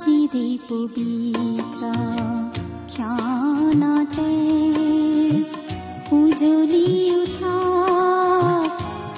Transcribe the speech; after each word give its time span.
চিৰি 0.00 0.48
পবিত্ৰ 0.68 1.82
ক্ষণতে 2.92 4.32
উজলি 6.16 6.88
উঠা 7.22 7.58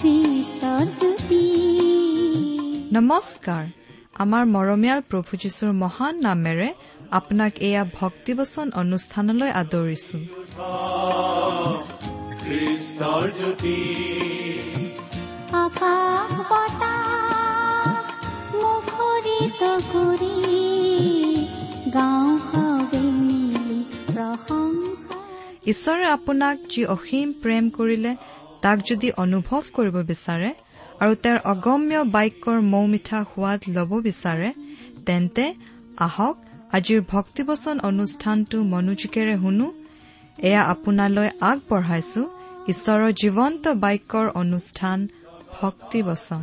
খ্ৰীষ্টৰ 0.01 0.85
জ্যোতি 0.99 1.47
নমস্কাৰ। 2.93 3.65
আমাৰ 4.23 4.43
মৰমীয়াল 4.55 5.01
প্ৰভু 5.11 5.33
যীশুৰ 5.43 5.71
মহান 5.83 6.15
নামেৰে 6.21 6.69
আপোনাক 7.11 7.53
এয়া 7.69 7.83
ভক্তিবচন 8.01 8.67
অনুষ্ঠানলৈ 8.83 9.51
আদৰিছো। 9.63 10.19
আকাশ 15.65 16.64
ঈশ্বৰে 25.67 26.05
আপোনাক 26.17 26.57
যি 26.73 26.83
অসীম 26.97 27.29
প্ৰেম 27.43 27.65
কৰিলে 27.77 28.13
তাক 28.63 28.79
যদি 28.91 29.09
অনুভৱ 29.25 29.63
কৰিব 29.77 29.97
বিচাৰে 30.11 30.51
আৰু 31.03 31.13
তেওঁৰ 31.23 31.39
অগম্য 31.53 31.93
বাক্যৰ 32.17 32.59
মৌ 32.73 32.85
মিঠা 32.87 33.21
সোৱাদ 33.31 33.61
ল'ব 33.77 33.91
বিচাৰে 34.07 34.51
তেন্তে 35.07 35.45
আহক 36.07 36.37
আজিৰ 36.77 37.01
ভক্তিবচন 37.15 37.77
অনুষ্ঠানটো 37.91 38.59
মনোযোগেৰে 38.73 39.35
শুনো। 39.37 39.69
এয়া 40.49 40.63
আপোনালৈ 40.73 41.29
আগবঢ়াইছো 41.51 42.23
ঈশ্বৰৰ 42.73 43.11
জীৱন্ত 43.23 43.65
বাক্যৰ 43.85 44.27
অনুষ্ঠান 44.43 44.99
ভক্তিবচন। 45.59 46.43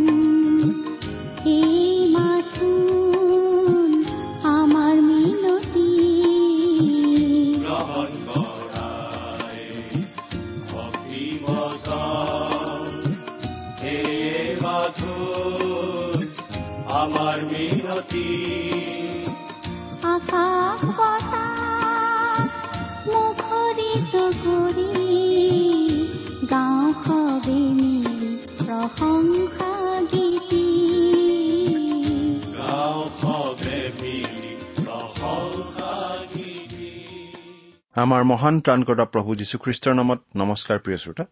আমাৰ 38.01 38.23
মহান 38.23 38.55
ত্ৰাণকৰ্তা 38.65 39.05
প্ৰভু 39.13 39.35
যীশুখ্ৰীষ্টৰ 39.35 39.93
নামত 39.95 40.19
নমস্কাৰ 40.35 40.77
প্ৰিয় 40.79 40.97
শ্ৰোতা। 40.97 41.25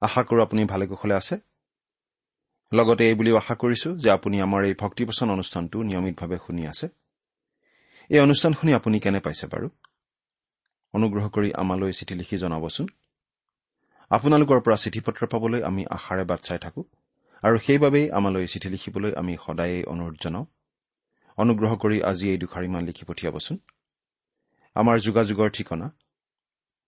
আশা 0.00 0.22
কৰোঁ 0.22 0.42
আপুনি 0.42 0.64
ভালে 0.64 0.86
কুশলে 0.86 1.14
আছে। 1.14 1.34
লগতে 2.72 3.02
এই 3.08 3.14
বুলিও 3.14 3.36
আশা 3.36 3.54
কৰিছো 3.54 3.88
যে 3.96 4.10
আপুনি 4.10 4.36
আমাৰ 4.40 4.64
এই 4.64 4.74
ভক্তিপচন 4.74 5.30
অনুষ্ঠানটো 5.30 5.82
নিয়মিতভাৱে 5.82 6.38
শুনি 6.46 6.62
আছে। 6.66 6.86
এই 8.10 8.20
অনুষ্ঠান 8.20 8.52
শুনি 8.52 8.74
আপুনি 8.74 9.00
কেনে 9.00 9.20
পাইছে 9.20 9.46
বাৰু? 9.46 9.68
অনুগ্ৰহ 10.94 11.28
কৰি 11.28 11.48
আমালৈ 11.52 11.92
চিঠি 11.92 12.14
লিখি 12.14 12.36
জনাবচোন। 12.36 12.86
আপোনালোকৰ 14.10 14.60
পৰা 14.60 14.76
চিঠি 14.76 15.00
পত্ৰ 15.00 15.22
পাবলৈ 15.26 15.62
আমি 15.62 15.82
আশাৰে 15.90 16.24
বাট 16.24 16.40
চাই 16.40 16.58
থাকোঁ 16.58 16.84
আৰু 17.42 17.56
সেইবাবেই 17.58 18.10
আমালৈ 18.10 18.46
চিঠি 18.46 18.68
লিখিবলৈ 18.68 19.12
আমি 19.16 19.36
সদায়েই 19.46 19.84
অনুৰোধ 19.84 20.16
জনাওঁ। 20.22 20.46
অনুগ্ৰহ 21.38 21.72
কৰি 21.76 21.96
আজি 22.10 22.26
এই 22.30 22.38
দুখাৰিমান 22.38 22.82
লিখি 22.84 23.04
পঠিয়াবচোন। 23.04 23.56
আমাৰ 24.76 24.98
যোগাযোগৰ 25.06 25.50
ঠিকনা 25.56 25.86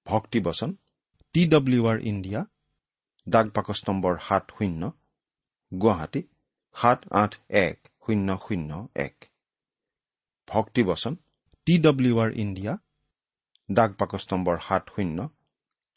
ভক্তিবচন 0.07 0.71
টি 1.35 1.43
ডব্লিউ 1.47 1.83
আৰ 1.91 1.99
ইণ্ডিয়া 2.11 2.41
ডাক 3.27 3.47
বাকচ 3.57 3.81
নম্বৰ 3.89 4.15
সাত 4.29 4.45
শূন্য 4.57 4.83
গুৱাহাটী 5.73 6.23
সাত 6.77 7.01
আঠ 7.23 7.33
এক 7.61 7.77
শূন্য 8.05 8.29
শূন্য 8.45 8.71
এক। 8.97 9.17
ভক্তিবচন 10.49 11.15
টি 11.67 11.75
ডব্লিউ 11.79 12.15
আৰ 12.25 12.31
ইণ্ডিয়া 12.45 12.73
ডাক 13.69 13.91
বাকচ 14.01 14.25
নম্বৰ 14.33 14.57
সাত 14.69 14.85
শূন্য 14.95 15.19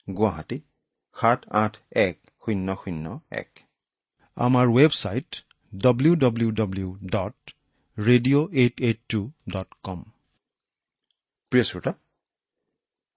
গুৱাহাটী 0.07 0.57
সাত 1.15 1.39
আঠ 1.63 1.73
এক 1.99 2.17
শূন্য 2.43 2.67
শূন্য 2.83 3.05
এক। 3.41 3.49
আমাৰ 4.37 4.65
website 4.77 5.29
W 5.73 6.13
W 6.23 6.49
W 6.61 6.89
dot 7.13 7.37
radio' 7.97 8.47
eight 8.61 8.75
eight 8.81 8.99
two 9.09 9.21
dot 9.53 9.69
com 9.83 9.99
প্ৰিয় 11.51 11.65
শ্ৰোতা 11.69 11.91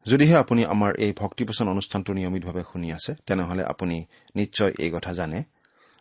যদিহে 0.06 0.36
আপুনি 0.44 0.62
আমাৰ 0.74 0.92
এই 1.04 1.12
ভক্তিপোচন 1.22 1.66
অনুষ্ঠানটো 1.74 2.10
নিয়মিতভাৱে 2.18 2.62
শুনি 2.70 2.88
আছে 2.98 3.12
তেনেহলে 3.26 3.62
আপুনি 3.72 3.96
নিশ্চয় 4.38 4.72
এই 4.84 4.90
কথা 4.96 5.12
জানে 5.20 5.38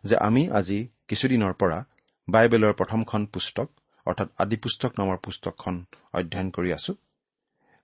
যে 0.04 0.16
আমি 0.28 0.42
আজি 0.60 0.80
কিছুদিনৰ 1.10 1.54
পৰা 1.62 1.80
বাইবেলৰ 2.28 2.74
প্ৰথমখন 2.80 3.22
পুস্তক 3.34 3.68
অৰ্থাৎ 4.08 4.30
আদি 4.44 4.58
পুস্তক 4.64 4.92
নামৰ 5.00 5.18
পুস্তকখন 5.26 5.76
অধ্যয়ন 6.18 6.50
কৰি 6.56 6.70
আছো। 6.78 6.94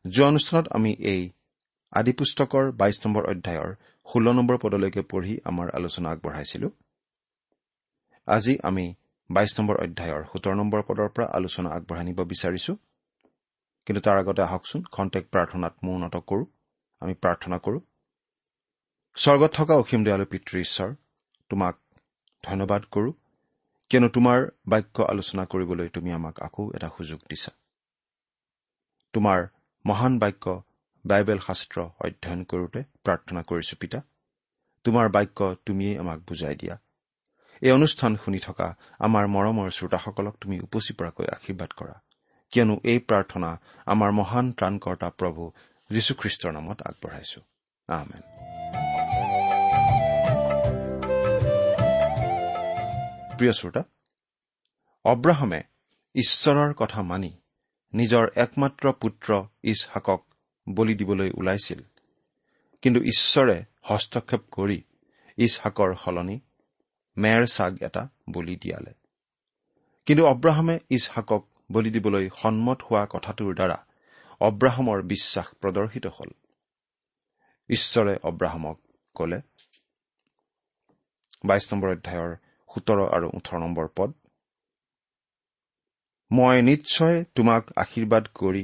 যোৱা 0.06 0.28
অনুষ্ঠানত 0.31 0.66
আমি 0.77 0.91
এই 1.13 1.22
আদি 1.94 2.13
পুস্তকৰ 2.19 2.66
বাইশ 2.79 2.97
নম্বৰ 3.06 3.23
অধ্যায়ৰ 3.31 3.72
ষোল্ল 4.07 4.27
নম্বৰ 4.38 4.57
পদলৈকে 4.63 5.01
পঢ়ি 5.12 5.33
আমাৰ 5.50 5.67
আলোচনা 5.77 6.07
আগবঢ়াইছিলো। 6.13 6.67
আজি 8.27 8.53
আমি 8.69 8.85
বাইশ 9.29 9.51
নম্বৰ 9.57 9.75
অধ্যায়ৰ 9.85 10.22
সোতৰ 10.31 10.53
নম্বৰ 10.62 10.81
পদৰ 10.88 11.09
পৰা 11.16 11.25
আলোচনা 11.38 11.69
আগবঢ়াই 11.77 12.06
নিব 12.09 12.19
বিচাৰিছো। 12.31 12.73
কিন্তু 13.88 14.01
তাৰ 14.01 14.18
আগতে 14.18 14.41
আহকচোন 14.41 14.81
খন্তেক 14.91 15.23
প্ৰাৰ্থনাত 15.31 15.73
মোৰ 15.84 15.94
উন্নত 15.96 16.16
কৰো 16.29 16.44
আমি 17.01 17.13
প্ৰাৰ্থনা 17.13 17.57
কৰো। 17.57 17.79
স্বৰ্গত 19.18 19.51
থকা 19.53 19.73
অসীম 19.75 20.01
দয়ালু 20.03 20.25
পিতৃ 20.25 20.56
ঈশ্বৰ 20.59 20.90
তোমাক 21.50 21.75
ধন্যবাদ 22.44 22.81
কৰো 22.91 23.12
কিয়নো 23.91 24.09
তোমাৰ 24.09 24.40
বাক্য 24.68 24.95
আলোচনা 25.03 25.44
কৰিবলৈ 25.45 25.88
তুমি 25.90 26.12
আমাক 26.12 26.35
আকৌ 26.40 26.63
এটা 26.75 26.90
সুযোগ 26.97 27.19
দিছা। 27.29 27.51
তোমাৰ 29.13 29.40
মহান 29.85 30.13
বাক্য 30.19 30.45
বাইবেল 31.06 31.40
শাস্ত্ৰ 31.47 31.78
অধ্যয়ন 32.06 32.41
কৰোঁতে 32.44 32.79
প্ৰাৰ্থনা 33.03 33.41
কৰিছো 33.41 33.75
পিতা। 33.79 34.00
তোমাৰ 34.85 35.06
বাক্য 35.09 35.40
তুমিয়েই 35.66 35.97
আমাক 35.97 36.19
বুজাই 36.19 36.56
দিয়া। 36.56 36.75
এই 37.62 37.72
অনুষ্ঠান 37.72 38.12
শুনি 38.16 38.40
থকা 38.40 38.68
আমাৰ 39.00 39.25
মৰমৰ 39.28 39.68
শ্ৰোতাসকলক 39.69 40.35
তুমি 40.41 40.59
উপচি 40.59 40.94
পৰাকৈ 40.94 41.25
আশীৰ্বাদ 41.28 41.72
কৰা। 41.78 41.95
কিয়নো 42.51 42.79
এই 42.83 43.00
প্ৰাৰ্থনা 43.00 43.57
আমাৰ 43.85 44.11
মহান 44.11 44.51
ত্ৰাণকৰ্তা 44.51 45.09
প্ৰভু 45.09 45.51
যীশুখ্ৰীষ্টৰ 45.91 46.51
নামত 46.51 46.81
আগবঢ়াইছো। 46.81 47.41
আমেন। 47.88 48.22
প্ৰিয় 53.38 53.53
শ্ৰোতা 53.53 53.83
অব্ৰাহামে 55.06 55.63
ঈশ্বৰৰ 56.16 56.73
কথা 56.73 57.01
মানি 57.01 57.38
নিজৰ 57.94 58.28
একমাত্ৰ 58.35 58.91
পুত্ৰ 58.91 59.44
ইছহাকক 59.63 60.25
বলি 60.69 60.95
দিবলৈ 60.95 61.31
ওলাইছিল। 61.38 61.81
কিন্তু 62.81 63.01
ঈশ্বৰে 63.01 63.63
হস্তক্ষেপ 63.81 64.41
কৰি 64.51 64.83
ইছহাকৰ 65.38 65.95
সলনি 65.95 66.39
মেৰ 67.17 67.45
চাগ 67.45 67.77
এটা 67.81 68.07
বলি 68.29 68.56
দিয়ালে। 68.56 68.94
কিন্তু 70.06 70.25
অব্ৰাহামে 70.25 70.79
ইছহাকক 70.89 71.48
বলি 71.69 71.89
দিবলৈ 71.89 72.25
সন্মত 72.39 72.79
হোৱা 72.88 73.03
কথাটোৰ 73.12 73.53
দ্বাৰা 73.56 73.77
অব্ৰাহামৰ 74.41 75.00
বিশ্বাস 75.07 75.47
প্ৰদৰ্শিত 75.62 76.06
হ'ল। 76.15 76.31
ঈশ্বৰে 77.69 78.13
অব্ৰাহামক 78.23 78.77
কলে 79.15 79.39
বাইশ 81.44 81.65
নম্বৰ 81.71 81.89
অধ্যায়ৰ 81.91 82.31
সোতৰ 82.69 83.01
আৰু 83.09 83.27
ওঠৰ 83.33 83.59
নম্বৰ 83.59 83.88
পদ 83.95 84.13
মই 86.31 86.62
নিশ্চয় 86.62 87.17
তোমাক 87.35 87.73
আশীৰ্বাদ 87.77 88.29
কৰি 88.33 88.63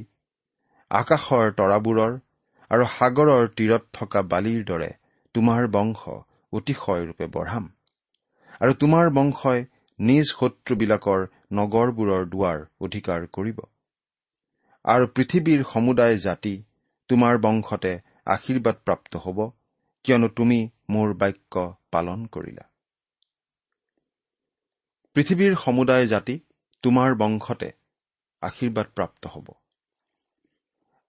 আকাশৰ 0.91 1.51
তৰাবোৰৰ 1.57 2.15
আৰু 2.71 2.87
সাগৰৰ 2.93 3.49
তীৰত 3.57 3.83
থকা 3.93 4.23
বালিৰ 4.31 4.63
দৰে 4.65 4.89
তোমাৰ 5.35 5.67
বংশ 5.75 6.15
অতিশয়ৰূপে 6.53 7.27
বঢ়াম 7.31 7.69
আৰু 8.61 8.73
তোমাৰ 8.75 9.11
বংশই 9.13 9.61
নিজ 10.01 10.25
শত্ৰুবিলাকৰ 10.29 11.27
নগৰবোৰৰ 11.53 12.25
দুৱাৰ 12.25 12.65
অধিকাৰ 12.81 13.27
কৰিব। 13.27 13.59
আৰু 14.85 15.07
পৃথিৱীৰ 15.07 15.63
সমুদায় 15.63 16.17
জাতি 16.17 16.63
তোমাৰ 17.09 17.37
বংশতে 17.37 17.91
আশীৰ্বাদপ্ৰাপ্ত 18.25 19.15
হ'ব 19.17 19.39
কিয়নো 20.03 20.27
তুমি 20.27 20.69
মোৰ 20.89 21.13
বাক্য 21.13 21.65
পালন 21.91 22.25
কৰিলা। 22.25 22.65
পৃথিৱীৰ 25.15 25.55
সমুদায় 25.55 26.07
জাতি 26.07 26.39
তোমাৰ 26.83 27.15
বংশতে 27.15 27.71
আশীৰ্বাদ 28.41 28.87
প্ৰাপ্ত 28.95 29.27
হ'ব। 29.27 29.47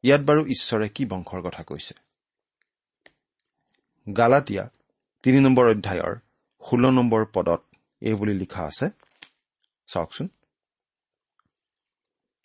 ইয়াত 0.03 0.21
বাৰু 0.21 0.47
ঈশ্বৰে 0.47 0.89
কি 0.89 1.05
বংশৰ 1.07 1.43
কথা 1.43 1.63
কৈছে? 1.63 1.95
গালাটীয়া 4.13 4.65
তিনি 5.23 5.41
নম্বৰ 5.41 5.67
অধ্যায়ৰ 5.71 6.17
ষোল্ল 6.63 6.91
নম্বৰ 6.91 7.27
পদত 7.33 7.72
এই 8.03 8.15
বুলি 8.15 8.35
লিখা 8.35 8.63
আছে। 8.65 8.87
চাওকচোন 9.89 10.29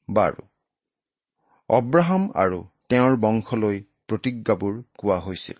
বাৰু। 0.09 0.41
অব্ৰাহাম 1.69 2.23
আৰু 2.35 2.59
তেওঁৰ 2.89 3.15
বংশলৈ 3.17 3.77
প্ৰতিজ্ঞাবোৰ 4.07 4.73
কোৱা 4.97 5.17
হৈছিল। 5.19 5.57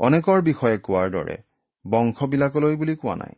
অনেকৰ 0.00 0.42
বিষয়ে 0.42 0.78
কোৱাৰ 0.78 1.08
দৰে 1.10 1.36
বংশবিলাকলৈ 1.84 2.76
বুলি 2.76 2.94
কোৱা 2.96 3.16
নাই। 3.16 3.34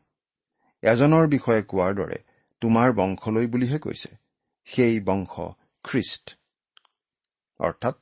এজনৰ 0.83 1.29
বিষয়ে 1.29 1.63
কোৱাৰ 1.63 1.95
দৰে 1.95 2.19
তোমাৰ 2.63 2.93
বংশলৈ 2.93 3.47
বুলিহে 3.47 3.79
কৈছে। 3.79 4.11
সেই 4.69 5.01
বংশ 5.01 5.41
খ্ৰীষ্ট। 5.85 6.25
অৰ্থাৎ 7.61 7.95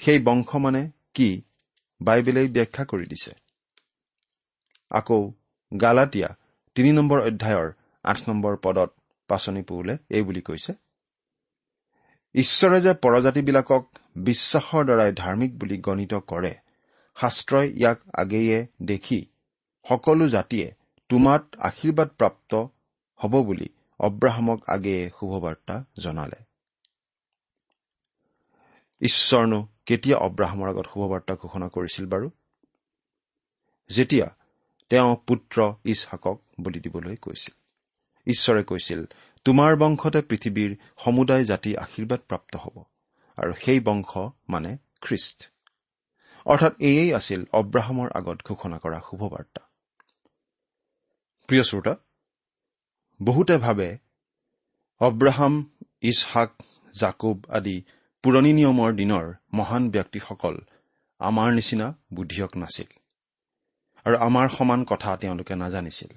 সেই 0.00 0.18
বংশ 0.18 0.56
মানে 0.56 0.82
কি? 1.14 1.28
বাইবেলেই 2.00 2.48
ব্যাখ্যা 2.48 2.84
কৰি 2.84 3.06
দিছে। 3.06 3.32
আকৌ 4.90 5.20
গালাটীয়া 5.80 6.36
তিনি 6.74 6.92
নম্বৰ 6.92 7.20
অধ্যায়ৰ 7.20 7.72
আঠ 8.02 8.28
নম্বৰ 8.28 8.56
পদত 8.56 8.94
পাচনি 9.28 9.62
পৌলে 9.62 9.98
এই 10.08 10.22
বুলি 10.22 10.40
কৈছে 10.40 10.72
ঈশ্বৰে 12.34 12.80
যে 12.80 12.94
পৰজাতিবিলাকক 12.94 13.88
বিশ্বাসৰ 14.16 14.84
দ্বাৰাই 14.84 15.12
ধাৰ্মিক 15.12 15.58
বুলি 15.58 15.78
গণিত 15.78 16.14
কৰে 16.14 16.54
শাস্ত্ৰই 17.16 17.68
ইয়াক 17.70 18.00
আগেয়ে 18.14 18.66
দেখি 18.82 19.26
সকলো 19.88 20.28
জাতিয়ে 20.28 20.74
তোমাত 21.08 21.56
আশীৰ্বাদ 21.58 22.08
প্ৰাপ্ত 22.08 22.54
হ'ব 23.16 23.42
বুলি 23.42 23.68
অব্ৰাহামক 24.00 24.70
আগেয়ে 24.70 25.10
শুভবাৰ্তা 25.20 25.84
জনালে। 25.98 26.44
ঈশ্বৰনো 29.00 29.68
কেতিয়া 29.86 30.16
অব্ৰাহামৰ 30.18 30.68
আগত 30.68 30.86
শুভবাৰ্তা 30.94 31.34
ঘোষণা 31.34 31.68
কৰিছিল 31.68 32.06
বাৰু? 32.06 32.30
যেতিয়া 33.90 34.37
তেওঁ 34.90 35.16
পুত্ৰ 35.26 35.74
ইছহাকক 35.84 36.38
বলি 36.60 36.80
দিবলৈ 36.80 37.16
কৈছিল। 37.16 37.54
ঈশ্বৰে 38.26 38.62
কৈছিল 38.64 39.00
তোমাৰ 39.44 39.76
বংশতে 39.76 40.20
পৃথিৱীৰ 40.22 40.76
সমুদায় 40.98 41.44
জাতি 41.44 41.76
আশীৰ্বাদ 41.76 42.20
প্ৰাপ্ত 42.28 42.56
হ'ব 42.56 42.76
আৰু 43.38 43.52
সেই 43.52 43.80
বংশ 43.80 44.12
মানে 44.48 44.78
খ্ৰীষ্ট। 45.00 45.38
অৰ্থাৎ 46.46 46.72
এয়েই 46.80 47.14
আছিল 47.14 47.44
অব্ৰাহামৰ 47.52 48.08
আগত 48.14 48.38
ঘোষণা 48.44 48.78
কৰা 48.78 49.00
শুভবাৰ্তা। 49.00 49.62
প্ৰিয় 51.48 51.62
শ্ৰোতা 51.62 51.94
বহুতে 53.22 53.56
ভাবে 53.56 53.98
অব্ৰাহাম 55.00 55.54
ইছহাক 56.00 56.50
জাকুব 56.94 57.44
আদি 57.48 57.76
পুৰণি 58.22 58.52
নিয়মৰ 58.52 58.92
দিনৰ 58.92 59.26
মহান 59.54 59.90
ব্যক্তিসকল 59.90 60.56
আমাৰ 61.18 61.52
নিচিনা 61.52 61.94
বুদ্ধিয়ক 62.14 62.56
নাছিল। 62.56 62.86
আৰু 64.06 64.16
আমাৰ 64.26 64.46
সমান 64.48 64.80
কথা 64.84 65.10
তেওঁলোকে 65.16 65.54
নাজানিছিল। 65.54 66.10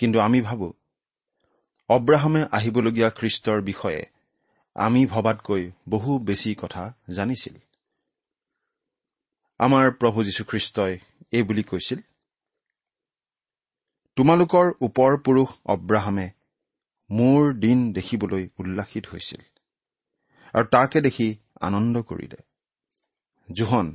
কিন্তু 0.00 0.18
আমি 0.20 0.40
ভাবো 0.40 0.68
অব্ৰাহামে 1.90 2.42
আহিবলগীয়া 2.56 3.08
খ্ৰীষ্টৰ 3.18 3.58
বিষয়ে 3.62 4.02
আমি 4.76 5.00
ভবাতকৈ 5.06 5.62
বহু 5.88 6.10
বেছি 6.18 6.50
কথা 6.62 6.84
জানিছিল। 7.16 7.54
আমাৰ 9.60 9.86
প্ৰভু 10.00 10.18
যীশুখ্ৰীষ্টই 10.24 10.94
এই 11.32 11.42
বুলি 11.42 11.62
কৈছিল 11.62 12.00
তোমালোকৰ 14.16 14.66
ওপৰ 14.80 15.12
পুৰুষ 15.24 15.50
অব্ৰাহামে 15.74 16.26
মোৰ 17.10 17.40
দিন 17.54 17.78
দেখিবলৈ 17.92 18.44
উল্লাসিত 18.60 19.04
হৈছিল 19.12 19.42
আৰু 20.54 20.66
তাকে 20.66 20.98
দেখি 21.00 21.28
আনন্দ 21.60 21.94
কৰিলে। 22.02 22.40
জোহন 23.48 23.86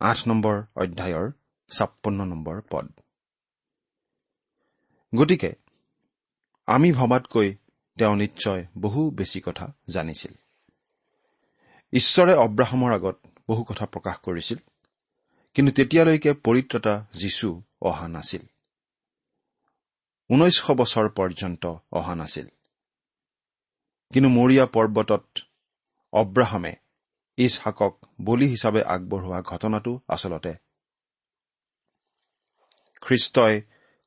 আঠ 0.00 0.18
নম্বৰ 0.28 0.56
অধ্যায়ৰ 0.76 1.26
ছাপন্ন 1.70 2.24
নম্বৰ 2.24 2.60
পদ। 2.70 2.90
গতিকে 5.14 5.52
আমি 6.66 6.92
ভবাতকৈ 6.92 7.54
তেওঁ 7.98 8.16
নিশ্চয় 8.16 8.66
বহু 8.78 9.10
বেছি 9.10 9.40
কথা 9.40 9.72
জানিছিল। 9.90 10.32
ঈশ্বৰে 11.92 12.34
অব্ৰাহামৰ 12.34 12.92
আগত 12.92 13.16
বহু 13.48 13.64
কথা 13.64 13.86
প্ৰকাশ 13.86 14.18
কৰিছিল 14.18 14.58
কিন্তু 15.54 15.72
তেতিয়ালৈকে 15.72 16.32
পৰিত্ৰতা 16.32 17.06
যীশু 17.12 17.62
অহা 17.82 18.08
নাছিল। 18.08 18.42
ঊনৈছশ 20.30 20.70
বছৰ 20.70 21.08
পৰ্যন্ত 21.08 21.66
অহা 21.92 22.14
নাছিল। 22.14 22.46
কিন্তু 24.12 24.28
মৰিয়া 24.28 24.66
পৰ্বতত 24.66 25.26
অব্ৰাহামে 26.12 26.76
ইছহাকক 27.36 27.98
বলি 28.22 28.46
হিচাপে 28.48 28.82
আগবঢ়োৱা 28.82 29.42
ঘটনাটো 29.42 30.00
আচলতে 30.08 30.54
খ্ৰীষ্টই 33.00 33.60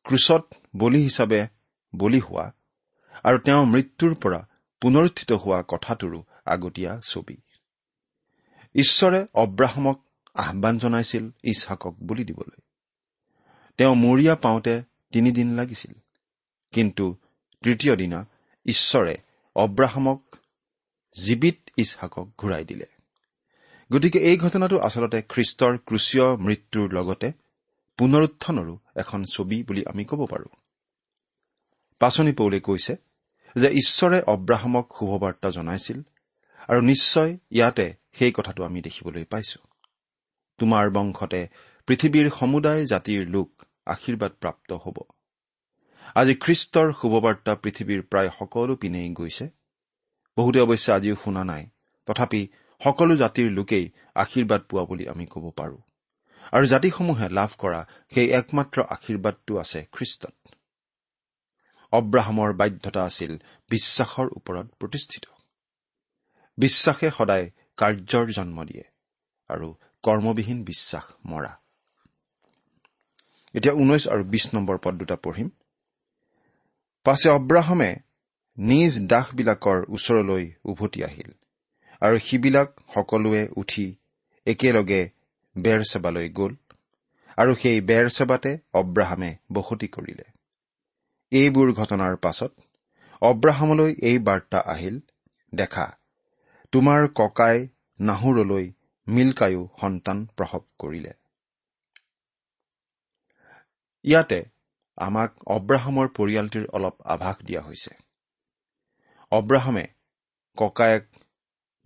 ক্ৰুচত 0.04 0.54
বলি 0.78 1.04
হিচাপে 1.04 1.48
বলি 1.96 2.20
হোৱা 2.20 2.52
আৰু 3.24 3.38
তেওঁ 3.38 3.66
মৃত্যুৰ 3.66 4.16
পৰা 4.16 4.48
পুনৰুত্থিত 4.82 5.32
হোৱা 5.32 5.64
কথাটোৰো 5.68 6.24
আগতীয়া 6.46 7.02
ছবি। 7.04 7.38
ঈশ্বৰে 8.76 9.26
অব্ৰাহামক 9.34 10.06
আহান 10.34 10.78
জনাইছিল 10.78 11.30
ইছহাকক 11.44 11.96
বলি 12.04 12.26
দিবলৈ। 12.26 12.62
তেওঁ 13.78 13.96
মৰিয়া 13.96 14.36
পাওঁতে 14.36 14.84
তিনিদিন 15.12 15.56
লাগিছিল। 15.56 15.92
কিন্তু 16.72 17.16
তৃতীয় 17.64 17.96
দিনা 17.96 18.26
ঈশ্বৰে 18.66 19.18
অব্ৰাহামক 19.56 20.36
জীৱিত 21.22 21.56
ইছহাকক 21.78 22.32
ঘূৰাই 22.38 22.66
দিলে। 22.66 22.86
গতিকে 23.92 24.20
এই 24.20 24.38
ঘটনাটো 24.38 24.80
আচলতে 24.80 25.22
খ্ৰীষ্টৰ 25.22 25.78
ক্ৰুচীয় 25.78 26.36
মৃত্যুৰ 26.36 26.94
লগতে 26.94 27.32
পুনৰুত্থানৰো 28.02 28.78
এখন 28.96 29.24
ছবি 29.24 29.64
বুলি 29.64 29.86
আমি 29.86 30.06
ক'ব 30.06 30.22
পাৰো। 30.26 30.50
পাচনি 32.00 32.32
পৌলে 32.34 32.60
কৈছে 32.60 32.96
যে 33.56 33.70
ঈশ্বৰে 33.72 34.22
অব্ৰাহামক 34.22 34.86
শুভবাৰ্তা 35.00 35.50
জনাইছিল 35.50 36.00
আৰু 36.70 36.82
নিশ্চয় 36.82 37.38
ইয়াতে 37.52 37.94
সেই 38.14 38.32
কথাটো 38.32 38.64
আমি 38.64 38.82
দেখিবলৈ 38.82 39.26
পাইছো। 39.26 39.60
তোমাৰ 40.60 40.90
বংশতে 40.90 41.48
পৃথিৱীৰ 41.88 42.30
সমুদায় 42.40 42.86
জাতিৰ 42.86 43.28
লোক 43.28 43.50
আশীৰ্বাদ 43.86 44.32
প্ৰাপ্ত 44.32 44.74
হ'ব। 44.74 44.98
আজি 46.16 46.36
খ্ৰীষ্টৰ 46.36 46.94
শুভবাৰ্তা 47.02 47.56
পৃথিৱীৰ 47.56 48.02
প্ৰায় 48.02 48.30
সকলো 48.40 48.76
পিনেই 48.76 49.10
গৈছে। 49.10 49.50
বহুতে 50.38 50.60
অৱশ্যে 50.62 50.94
আজিও 50.94 51.16
শুনা 51.16 51.44
নাই। 51.44 51.70
তথাপি 52.06 52.48
সকলো 52.82 53.16
জাতিৰ 53.16 53.52
লোকেই 53.52 53.92
আশীৰ্বাদ 54.16 54.62
পোৱা 54.62 54.84
বুলি 54.86 55.08
আমি 55.08 55.26
ক'ব 55.26 55.52
পাৰো। 55.52 55.91
আৰু 56.52 56.66
জাতিসমূহে 56.66 57.28
লাভ 57.30 57.52
কৰা 57.58 57.82
সেই 58.14 58.28
একমাত্ৰ 58.32 58.78
আশীৰ্বাদটো 58.90 59.54
আছে 59.58 59.80
খ্ৰীষ্টত। 59.92 60.36
অব্ৰাহামৰ 61.94 62.54
বাধ্যতা 62.54 63.02
আছিল 63.04 63.32
বিশ্বাসৰ 63.70 64.28
ওপৰত 64.36 64.68
প্ৰতিষ্ঠিত। 64.80 65.26
বিশ্বাসে 66.58 67.10
সদায় 67.18 67.46
কাৰ্যৰ 67.78 68.26
জন্ম 68.32 68.58
দিয়ে 68.64 68.86
আৰু 69.50 69.68
কৰ্মবিহীন 70.04 70.60
বিশ্বাস 70.64 71.06
মৰা। 71.26 71.54
এতিয়া 73.56 73.74
ঊনৈশ 73.74 74.04
আৰু 74.08 74.24
বিশ 74.24 74.46
নম্বৰ 74.54 74.78
পদ 74.78 74.94
দুটা 74.94 75.16
পঢ়িম। 75.16 75.50
পাছে 77.06 77.30
অব্ৰাহামে 77.30 77.92
নিজ 78.58 78.94
দাসবিলাকৰ 79.08 79.80
ওচৰলৈ 79.90 80.46
উভতি 80.66 81.04
আহিল 81.04 81.32
আৰু 82.02 82.18
সিবিলাক 82.20 82.70
সকলোৱে 82.94 83.44
উঠি 83.56 83.86
একেলগে 84.46 85.02
বেৰচেবালৈ 85.56 86.28
গ'ল 86.30 86.54
আৰু 87.38 87.56
সেই 87.56 87.82
বেৰচেবাতে 87.82 88.52
অব্ৰাহামে 88.74 89.32
বসতি 89.54 89.88
কৰিলে। 89.88 90.26
এইবোৰ 91.32 91.74
ঘটনাৰ 91.74 92.16
পাছত 92.18 92.52
অব্ৰাহামলৈ 93.22 93.92
এই 94.02 94.18
বাৰ্তা 94.20 94.60
আহিল 94.66 95.00
দেখা 95.54 95.88
তোমাৰ 96.74 97.08
ককাই 97.16 97.58
নাহুৰলৈ 98.00 98.66
মিল্কায়ো 99.08 99.62
সন্তান 99.82 100.18
প্ৰসৱ 100.38 100.64
কৰিলে। 100.80 101.14
ইয়াতে 104.06 104.40
আমাক 104.98 105.32
অব্ৰাহামৰ 105.48 106.08
পৰিয়ালটিৰ 106.18 106.66
অলপ 106.74 106.96
আভাস 107.06 107.38
দিয়া 107.46 107.62
হৈছে। 107.62 107.92
অব্ৰাহামে 109.32 109.86
ককায়েক 110.58 111.06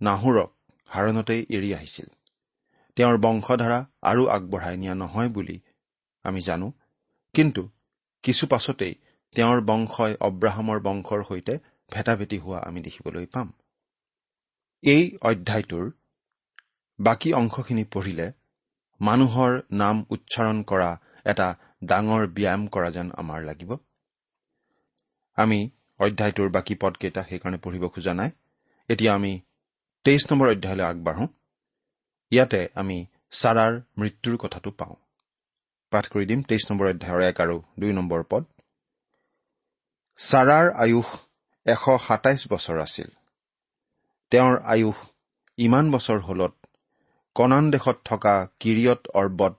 নাহুৰক 0.00 0.50
হাৰণতেই 0.88 1.42
এৰি 1.50 1.70
আহিছিল। 1.74 2.15
তেওঁৰ 2.96 3.16
বংশধাৰা 3.18 3.78
আৰু 4.02 4.22
আগবঢ়াই 4.26 4.76
নিয়া 4.76 4.94
নহয় 4.94 5.28
বুলি 5.28 5.56
আমি 6.24 6.40
জানো। 6.40 6.68
কিন্তু 7.34 7.62
কিছু 8.24 8.44
পাছতেই 8.46 8.94
তেওঁৰ 9.34 9.58
বংশই 9.60 10.14
অব্ৰাহামৰ 10.20 10.78
বংশৰ 10.80 11.20
সৈতে 11.28 11.54
ভেটাভেটি 11.90 12.38
হোৱা 12.38 12.58
আমি 12.58 12.80
দেখিবলৈ 12.80 13.26
পাম। 13.26 13.48
এই 14.82 15.04
অধ্যায়টোৰ 15.22 15.86
বাকী 16.98 17.32
অংশখিনি 17.32 17.84
পঢ়িলে 17.84 18.26
মানুহৰ 19.00 19.52
নাম 19.72 19.96
উচ্চাৰণ 20.10 20.62
কৰা 20.62 20.90
এটা 21.24 21.48
ডাঙৰ 21.84 22.22
ব্যায়াম 22.26 22.62
কৰা 22.66 22.90
যেন 22.90 23.08
আমাৰ 23.16 23.40
লাগিব। 23.44 23.70
আমি 25.38 25.60
অধ্যায়টোৰ 26.00 26.48
বাকী 26.50 26.74
পদকেইটা 26.74 27.22
সেইকাৰণে 27.22 27.58
পঢ়িব 27.58 27.84
খোজা 27.88 28.14
নাই। 28.14 28.30
এতিয়া 28.88 29.14
আমি 29.14 29.32
তেইছ 30.04 30.22
নম্বৰ 30.32 30.48
অধ্যায়লৈ 30.48 30.84
আগবাঢ়ো। 30.84 31.24
ইয়াতে 32.32 32.60
আমি 32.74 32.98
ছাৰাৰ 33.32 33.72
মৃত্যুৰ 33.98 34.36
কথাটো 34.36 34.70
পাওঁ। 34.70 34.96
পাঠ 35.92 36.08
কৰি 36.08 36.26
দিম 36.26 36.40
তেইছ 36.42 36.62
নম্বৰ 36.70 36.86
অধ্যায়ৰ 36.88 37.22
এক 37.22 37.40
আৰু 37.40 37.56
দুই 37.78 37.92
নম্বৰ 37.92 38.24
পদ। 38.30 38.44
ছাৰাৰ 40.18 40.66
আয়ুস 40.76 41.08
এশ 41.66 41.84
সাতাইছ 42.06 42.42
বছৰ 42.52 42.80
আছিল। 42.80 43.08
তেওঁৰ 44.32 44.56
আয়ুস 44.64 44.98
ইমান 45.58 45.90
বছৰ 45.90 46.18
হলত 46.20 46.54
কনান 47.36 47.70
দেশত 47.70 47.98
থকা 48.04 48.34
কিৰিয়ত 48.60 49.02
অৰ্বত 49.14 49.54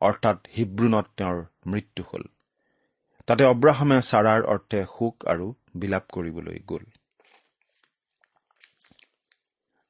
অৰ্থাৎ 0.00 0.38
হিব্ৰুণত 0.56 1.06
তেওঁৰ 1.16 1.38
মৃত্যু 1.66 2.02
হ'ল। 2.02 2.24
তাতে 3.28 3.44
অব্ৰাহামে 3.44 3.98
ছাৰাৰ 4.02 4.42
অৰ্থে 4.42 4.80
শোক 4.84 5.14
আৰু 5.26 5.46
বিলাপ 5.76 6.04
কৰিবলৈ 6.12 6.58
গ'ল। 6.66 6.84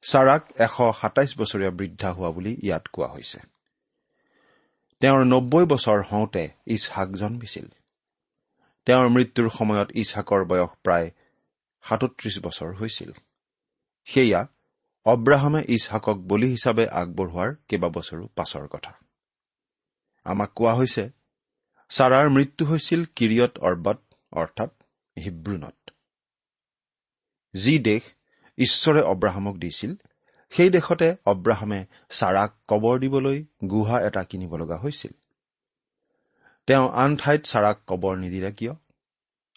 ছাৰাক 0.03 0.43
এশ 0.65 0.75
সাতাইছ 0.99 1.31
বছৰীয়া 1.39 1.71
বৃদ্ধা 1.79 2.09
হোৱা 2.13 2.29
বুলি 2.35 2.51
ইয়াত 2.63 2.85
কোৱা 2.93 3.07
হৈছে। 3.07 3.39
তেওঁৰ 5.01 5.21
নব্বৈ 5.25 5.63
বছৰ 5.73 5.99
হওঁতে 6.09 6.43
ইছহাক 6.67 7.09
জন্মিছিল 7.21 7.67
তেওঁৰ 8.87 9.07
মৃত্যুৰ 9.15 9.47
সময়ত 9.57 9.89
ইছহাকৰ 10.01 10.41
বয়স 10.51 10.71
প্ৰায় 10.83 11.07
সাতত্ৰিশ 11.83 12.35
বছৰ 12.45 12.69
হৈছিল। 12.79 13.11
সেয়া 14.07 14.41
অব্ৰাহামে 15.05 15.61
ইছহাকক 15.67 16.17
বলি 16.31 16.47
হিচাপে 16.47 16.85
আগবঢ়োৱাৰ 17.01 17.49
কেইবাবছৰো 17.67 18.25
পাছৰ 18.37 18.65
কথা। 18.67 18.93
আমাক 20.25 20.51
কোৱা 20.55 20.73
হৈছে 20.73 21.03
ছাৰাৰ 21.91 22.27
মৃত্যু 22.29 22.63
হৈছিল 22.65 23.01
কিৰিয়ত 23.17 23.53
অৰ্বত 23.67 23.99
অৰ্থাৎ 24.31 24.71
হিব্ৰুণত 25.17 25.77
যি 27.53 27.73
দেশ 27.79 28.03
ঈশ্বৰে 28.57 29.01
অব্ৰাহামক 29.01 29.57
দিছিল 29.57 29.95
সেই 30.51 30.69
দেশতে 30.69 31.15
অব্ৰাহামে 31.25 31.85
ছাৰাক 32.09 32.51
কবৰ 32.67 32.99
দিবলৈ 32.99 33.45
গুহা 33.69 34.01
এটা 34.01 34.23
কিনিব 34.23 34.55
লগা 34.55 34.77
হৈছিল। 34.77 35.11
তেওঁ 36.67 36.89
আন 36.89 37.15
ঠাইত 37.15 37.45
ছাৰাক 37.45 37.77
কবৰ 37.87 38.17
নিদিলে 38.17 38.51
কিয়? 38.51 38.73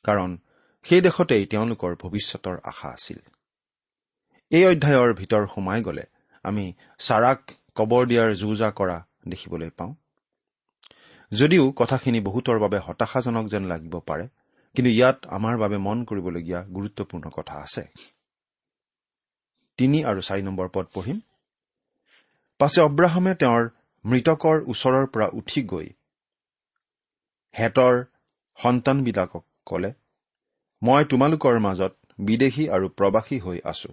কাৰণ 0.05 0.38
সেই 0.83 1.00
দেশতেই 1.00 1.47
তেওঁলোকৰ 1.47 1.95
ভৱিষ্যতৰ 1.95 2.57
আশা 2.65 2.88
আছিল। 2.88 3.19
এই 4.50 4.67
অধ্যায়ৰ 4.67 5.15
ভিতৰ 5.15 5.47
সোমাই 5.47 5.83
গ'লে 5.83 6.05
আমি 6.43 6.73
ছাৰাক 6.99 7.50
কবৰ 7.75 8.07
দিয়াৰ 8.07 8.35
যো 8.35 8.55
জা 8.55 8.71
কৰা 8.71 9.07
দেখিবলৈ 9.29 9.71
পাওঁ। 9.71 9.95
যদিও 11.33 11.73
কথাখিনি 11.73 12.21
বহুতৰ 12.21 12.59
বাবে 12.59 12.79
হতাশাজনক 12.79 13.49
যেন 13.49 13.65
লাগিব 13.65 13.99
পাৰে 13.99 14.29
কিন্তু 14.75 14.91
ইয়াত 14.91 15.26
আমাৰ 15.26 15.59
বাবে 15.59 15.79
মন 15.79 16.05
কৰিবলগীয়া 16.05 16.65
গুৰুত্বপূৰ্ণ 16.65 17.31
কথা 17.31 17.55
আছে। 17.55 18.16
তিনি 19.78 19.99
আৰু 20.04 20.21
চাৰি 20.28 20.42
নম্বৰ 20.42 20.68
পদ 20.75 20.87
পঢ়িম। 20.95 21.18
পাছে 22.61 22.80
অব্ৰাহামে 22.80 23.35
তেওঁৰ 23.35 23.64
মৃতকৰ 24.04 24.56
ওচৰৰ 24.66 25.06
পৰা 25.12 25.26
উঠি 25.33 25.62
গৈ 25.73 25.88
হেতৰ 27.54 27.95
সন্তানবিলাকক 28.59 29.45
কলে 29.66 29.90
মই 30.83 31.02
তোমালোকৰ 31.11 31.59
মাজত 31.59 31.92
বিদেশী 32.18 32.64
আৰু 32.68 32.87
প্ৰবাসী 32.88 33.38
হৈ 33.40 33.59
আছো। 33.64 33.92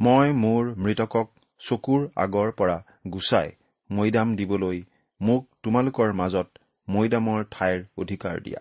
মই 0.00 0.32
মোৰ 0.42 0.74
মৃতকক 0.84 1.28
চকুৰ 1.60 2.00
আগৰ 2.16 2.48
পৰা 2.52 2.76
গুচাই 3.12 3.48
মৈদাম 3.90 4.28
দিবলৈ 4.36 4.78
মোক 5.20 5.42
তোমালোকৰ 5.62 6.12
মাজত 6.12 6.48
মৈদামৰ 6.88 7.40
ঠাইৰ 7.50 7.80
অধিকাৰ 7.96 8.36
দিয়া। 8.40 8.60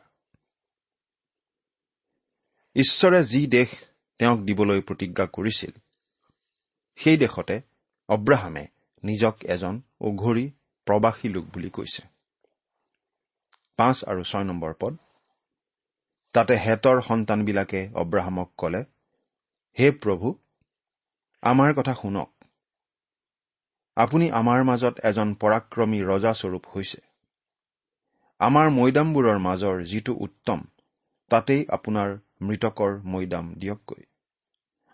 ঈশ্বৰে 2.76 3.20
যি 3.24 3.42
দেশ 3.48 3.70
তেওঁক 4.20 4.40
দিবলৈ 4.40 4.80
প্ৰতিজ্ঞা 4.82 5.26
কৰিছিল 5.36 5.72
সেই 7.00 7.18
দেশতে 7.18 7.56
অব্ৰাহামে 8.10 8.64
নিজক 9.04 9.36
এজন 9.46 9.76
অঘৰী 10.02 10.46
প্ৰবাসী 10.88 11.28
লোক 11.30 11.46
বুলি 11.54 11.70
কৈছে। 11.70 12.04
পাঁচ 13.80 13.98
আৰু 14.04 14.24
ছয় 14.24 14.44
নম্বৰ 14.44 14.74
পদ। 14.80 14.98
তাতে 16.36 16.58
হেতৰ 16.58 17.02
সন্তানবিলাকে 17.02 17.82
অব্ৰাহামক 17.96 18.50
কলে 18.58 18.82
হে 19.78 19.92
প্ৰভু 19.92 20.34
আমাৰ 21.44 21.74
কথা 21.74 21.94
শুনক। 21.94 22.30
আপুনি 23.98 24.26
আমাৰ 24.32 24.64
মাজত 24.64 24.96
এজন 25.04 25.34
পৰাক্ৰমী 25.36 26.00
ৰজাস্বৰূপ 26.04 26.64
হৈছে। 26.76 27.02
আমাৰ 28.40 28.70
মৈদামবোৰৰ 28.70 29.40
মাজৰ 29.40 29.84
যিটো 29.84 30.14
উত্তম 30.20 30.60
তাতেই 31.32 31.66
আপোনাৰ 31.70 32.10
মৃতকৰ 32.42 33.02
মৈদাম 33.04 33.46
দিয়কগৈ। 33.54 34.09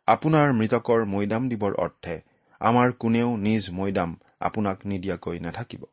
আপোনাৰ 0.07 0.53
মৃতকৰ 0.53 1.05
মৈদাম 1.05 1.50
দিবৰ 1.50 1.74
অৰ্থে 1.75 2.15
আমাৰ 2.62 2.91
কোনেও 3.00 3.38
নিজ 3.38 3.69
মৈদাম 3.69 4.12
আপোনাক 4.39 4.85
নিদিয়াকৈ 4.85 5.39
নাথাকিব। 5.39 5.83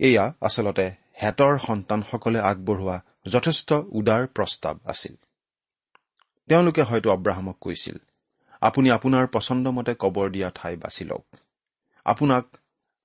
এয়া 0.00 0.24
আচলতে 0.40 0.86
হেতৰ 1.22 1.58
সন্তানসকলে 1.58 2.40
আগবঢ়োৱা 2.40 2.96
যথেষ্ট 3.26 3.72
উদাৰ 3.72 4.26
প্ৰস্তাৱ 4.26 4.76
আছিল। 4.84 5.14
তেওঁলোকে 6.48 6.82
হয়তো 6.82 7.08
অব্ৰাহামক 7.10 7.56
কৈছিল 7.60 7.96
আপুনি 8.62 8.88
আপোনাৰ 8.90 9.26
পচন্দমতে 9.26 9.92
কবৰ 9.94 10.26
দিয়া 10.30 10.50
ঠাই 10.54 10.76
বাছি 10.76 11.04
লওক। 11.04 11.26
আপোনাক 12.06 12.44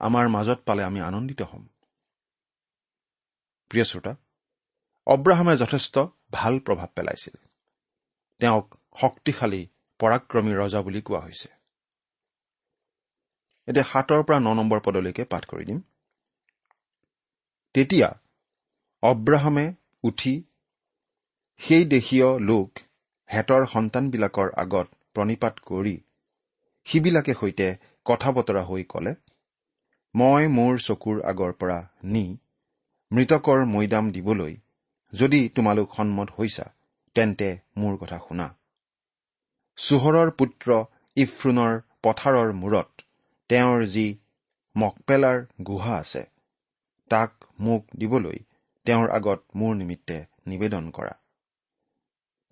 আমাৰ 0.02 0.26
মাজত 0.28 0.60
পালে 0.66 0.84
আমি 0.84 1.00
আনন্দিত 1.02 1.42
হ'ম। 1.42 1.64
প্ৰিয় 3.72 3.86
শ্ৰোতা 3.86 4.14
অব্ৰাহামে 5.08 5.54
যথেষ্ট 5.58 5.96
ভাল 6.32 6.54
প্ৰভাৱ 6.60 6.90
পেলাইছিল। 6.96 7.47
তেওঁক 8.42 8.78
শক্তিশালী 9.02 9.62
পৰাক্ৰমী 10.00 10.54
ৰজা 10.54 10.82
বুলি 10.82 11.02
কোৱা 11.02 11.20
হৈছে। 11.20 11.50
এতিয়া 13.68 13.86
সাতৰ 13.86 14.24
পৰা 14.24 14.40
ন 14.40 14.54
নম্বৰ 14.54 14.80
পদলৈকে 14.80 15.24
পাঠ 15.26 15.46
কৰি 15.46 15.66
দিম। 15.66 15.80
তেতিয়া 17.76 18.10
অব্ৰাহামে 19.04 19.66
উঠি 20.04 20.34
সেই 21.62 21.86
দেশীয় 21.86 22.30
লোক 22.40 22.80
হেতৰ 23.30 23.66
সন্তানবিলাকৰ 23.66 24.50
আগত 24.58 24.88
প্ৰণিপাত 25.14 25.60
কৰি 25.66 25.96
সিবিলাকে 26.86 27.34
সৈতে 27.34 27.68
কথা 28.06 28.32
বতৰা 28.32 28.64
হৈ 28.64 28.84
কলে 28.84 29.14
মই 30.16 30.48
মোৰ 30.48 30.80
চকুৰ 30.80 31.22
আগৰ 31.26 31.52
পৰা 31.54 31.78
নি 32.04 32.24
মৃতকৰ 33.12 33.66
মৈদাম 33.66 34.12
দিবলৈ 34.12 34.58
যদি 35.14 35.50
তোমালোক 35.50 35.96
সন্মত 35.96 36.30
হৈছা 36.38 36.66
তেন্তে 37.18 37.50
মোৰ 37.78 37.98
কথা 37.98 38.18
শুনা। 38.28 38.48
চোহৰৰ 39.78 40.32
পুত্ৰ 40.40 40.80
ইফ্ৰুনৰ 41.18 41.78
পথাৰৰ 42.04 42.52
মূৰত 42.58 43.06
তেওঁৰ 43.50 43.86
যি 43.94 44.08
মকপেলাৰ 44.76 45.40
গুহা 45.66 45.94
আছে 45.98 46.24
তাক 47.12 47.48
মোক 47.60 47.96
দিবলৈ 47.96 48.40
তেওঁৰ 48.86 49.10
আগত 49.10 49.40
মোৰ 49.56 49.76
নিমিত্তে 49.76 50.18
নিবেদন 50.48 50.90
কৰা। 50.92 51.14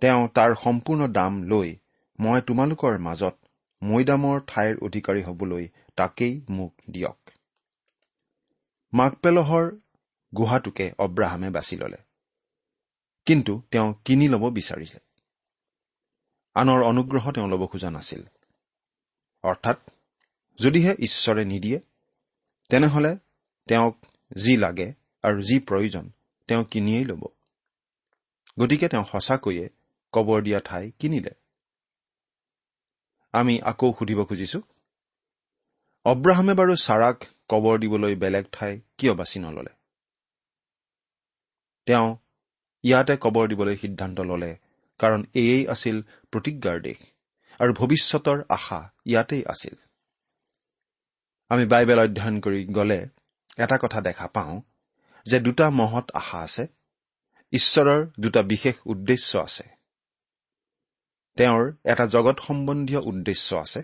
তেওঁ 0.01 0.23
তাৰ 0.33 0.55
সম্পূৰ্ণ 0.63 1.07
দাম 1.11 1.41
লৈ 1.43 1.75
মই 2.19 2.45
তোমালোকৰ 2.47 2.97
মাজত 2.99 3.35
মৈদামৰ 3.81 4.41
ঠাইৰ 4.47 4.81
অধিকাৰী 4.81 5.23
হবলৈ 5.23 5.69
তাকেই 5.95 6.33
মোক 6.49 6.89
দিয়ক। 6.89 7.35
মাকপেলহৰ 8.93 9.71
গুহাটোকে 10.33 10.91
অব্ৰাহামে 10.97 11.49
বাছি 11.49 11.75
ললে। 11.77 12.04
কিন্তু 13.25 13.61
তেওঁ 13.71 13.93
কিনি 14.05 14.27
ল'ব 14.27 14.43
বিচাৰিছে 14.49 14.99
আনৰ 16.55 16.79
অনুগ্ৰহ 16.83 17.31
তেওঁ 17.31 17.47
ল'ব 17.47 17.65
খোজা 17.65 17.89
নাছিল। 17.91 18.21
অৰ্থাৎ 19.43 19.77
যদিহে 20.59 20.91
ঈশ্বৰে 20.99 21.45
নিদিয়ে 21.45 21.79
তেনেহলে 22.69 23.17
তেওঁক 23.67 23.95
যি 24.35 24.57
লাগে 24.57 24.93
আৰু 25.23 25.41
যি 25.41 25.59
প্ৰয়োজন 25.59 26.05
তেওঁ 26.47 26.63
কিনিয়েই 26.63 27.05
ল'ব। 27.05 27.23
গতিকে 28.59 28.87
তেওঁ 28.89 29.05
সঁচাকৈয়ে 29.05 29.65
কবৰ 30.13 30.41
দিয়া 30.41 30.59
ঠাই 30.59 30.91
কিনিলে। 30.91 31.33
আমি 33.33 33.61
আকৌ 33.61 33.93
সুধিব 33.99 34.23
খুজিছো 34.23 34.59
অব্ৰাহামে 36.05 36.53
বাৰু 36.53 36.73
ছাৰাক 36.75 37.17
কবৰ 37.49 37.75
দিবলৈ 37.79 38.15
বেলেগ 38.15 38.45
ঠাই 38.51 38.81
কিয় 38.97 39.13
বাছি 39.13 39.39
নললে? 39.39 39.73
তেওঁ 41.87 42.07
ইয়াতে 42.85 43.15
কবৰ 43.23 43.45
দিবলৈ 43.47 43.75
সিদ্ধান্ত 43.77 44.17
ললে 44.29 44.51
কাৰণ 44.99 45.21
এয়েই 45.35 45.63
আছিল 45.67 45.97
প্ৰতিজ্ঞাৰ 46.33 46.77
দেশ 46.81 46.99
আৰু 47.59 47.71
ভৱিষ্যতৰ 47.73 48.39
আশা 48.49 48.79
ইয়াতেই 49.05 49.43
আছিল। 49.45 49.75
আমি 51.51 51.65
বাইবেল 51.65 51.99
অধ্যয়ন 51.99 52.35
কৰি 52.39 52.59
গলে 52.77 52.99
এটা 53.57 53.77
কথা 53.81 53.99
দেখা 54.01 54.27
পাওঁ 54.27 54.55
যে 55.25 55.37
দুটা 55.39 55.65
মহৎ 55.69 56.07
আশা 56.13 56.39
আছে 56.39 56.63
ঈশ্বৰৰ 57.53 58.01
দুটা 58.19 58.41
বিশেষ 58.41 58.75
উদ্দেশ্য 58.85 59.31
আছে। 59.37 59.65
তেওঁৰ 61.37 61.63
এটা 61.85 62.05
জগত 62.05 62.37
সম্বন্ধীয় 62.39 63.01
উদ্দেশ্য 63.01 63.47
আছে 63.55 63.81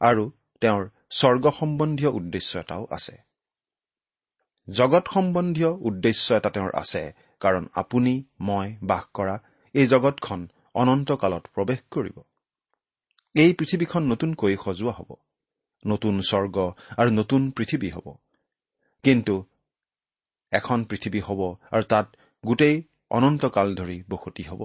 আৰু 0.00 0.24
তেওঁৰ 0.62 0.82
স্বৰ্গ 1.10 1.44
সম্বন্ধীয় 1.50 2.10
উদ্দেশ্য 2.10 2.52
এটাও 2.58 2.84
আছে। 2.90 3.14
জগত 4.68 5.04
সম্বন্ধীয় 5.14 5.70
উদ্দেশ্য 5.88 6.26
এটা 6.34 6.50
তেওঁৰ 6.50 6.72
আছে 6.74 7.02
কাৰণ 7.42 7.64
আপুনি 7.74 8.14
মই 8.40 8.68
বাস 8.82 9.04
কৰা 9.14 9.34
এই 9.74 9.86
জগতখন 9.86 10.40
অনন্তকালত 10.74 11.44
প্ৰৱেশ 11.54 11.80
কৰিব। 11.90 12.16
এই 13.34 13.52
পৃথিৱীখন 13.58 14.02
নতুনকৈ 14.12 14.56
সজোৱা 14.64 14.92
হ'ব। 14.92 15.10
নতুন 15.86 16.20
স্বৰ্গ 16.20 16.56
আৰু 16.96 17.10
নতুন 17.10 17.50
পৃথিৱী 17.50 17.88
হ'ব। 17.90 18.06
কিন্তু 19.04 19.34
এখন 20.52 20.84
পৃথিৱী 20.84 21.20
হ'ব 21.20 21.40
আৰু 21.70 21.82
তাত 21.82 22.06
গোটেই 22.44 22.76
অনন্তকাল 23.10 23.74
ধৰি 23.74 23.98
বসতি 24.10 24.42
হ'ব। 24.42 24.62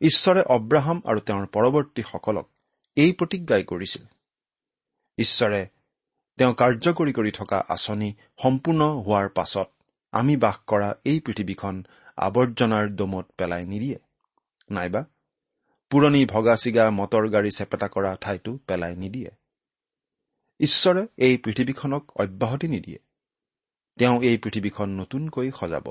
ঈশ্বৰে 0.00 0.42
অব্ৰাহাম 0.56 0.98
আৰু 1.04 1.20
তেওঁৰ 1.20 1.46
পৰৱৰ্তীসকলক 1.46 2.46
এই 2.96 3.10
প্ৰতিজ্ঞাই 3.12 3.62
কৰিছিল। 3.64 4.04
ঈশ্বৰে 5.18 5.60
তেওঁ 6.38 6.54
কাৰ্যকৰী 6.54 7.12
কৰি 7.12 7.30
থকা 7.30 7.58
আঁচনি 7.68 8.08
সম্পূৰ্ণ 8.42 8.80
হোৱাৰ 9.06 9.28
পাছত 9.28 9.68
আমি 10.16 10.34
বাস 10.36 10.56
কৰা 10.66 10.88
এই 11.04 11.18
পৃথিৱীখন 11.20 11.74
আৱৰ্জনাৰ 12.16 12.86
দমত 12.90 13.26
পেলাই 13.38 13.64
নিদিয়ে। 13.66 13.98
নাইবা 14.70 15.02
পুৰণি 15.90 16.22
ভগা 16.26 16.54
চিগা 16.56 16.84
মটৰ 16.90 17.24
গাড়ী 17.28 17.50
চেপেটা 17.50 17.88
কৰা 17.88 18.12
ঠাইতো 18.20 18.52
পেলাই 18.68 18.94
নিদিয়ে। 18.96 19.30
ঈশ্বৰে 20.60 21.02
এই 21.16 21.34
পৃথিৱীখনক 21.36 22.04
অব্যাহতি 22.16 22.68
নিদিয়ে। 22.68 22.98
তেওঁ 23.98 24.16
এই 24.22 24.36
পৃথিৱীখন 24.38 24.88
নতুনকৈ 25.00 25.50
সজাব। 25.50 25.86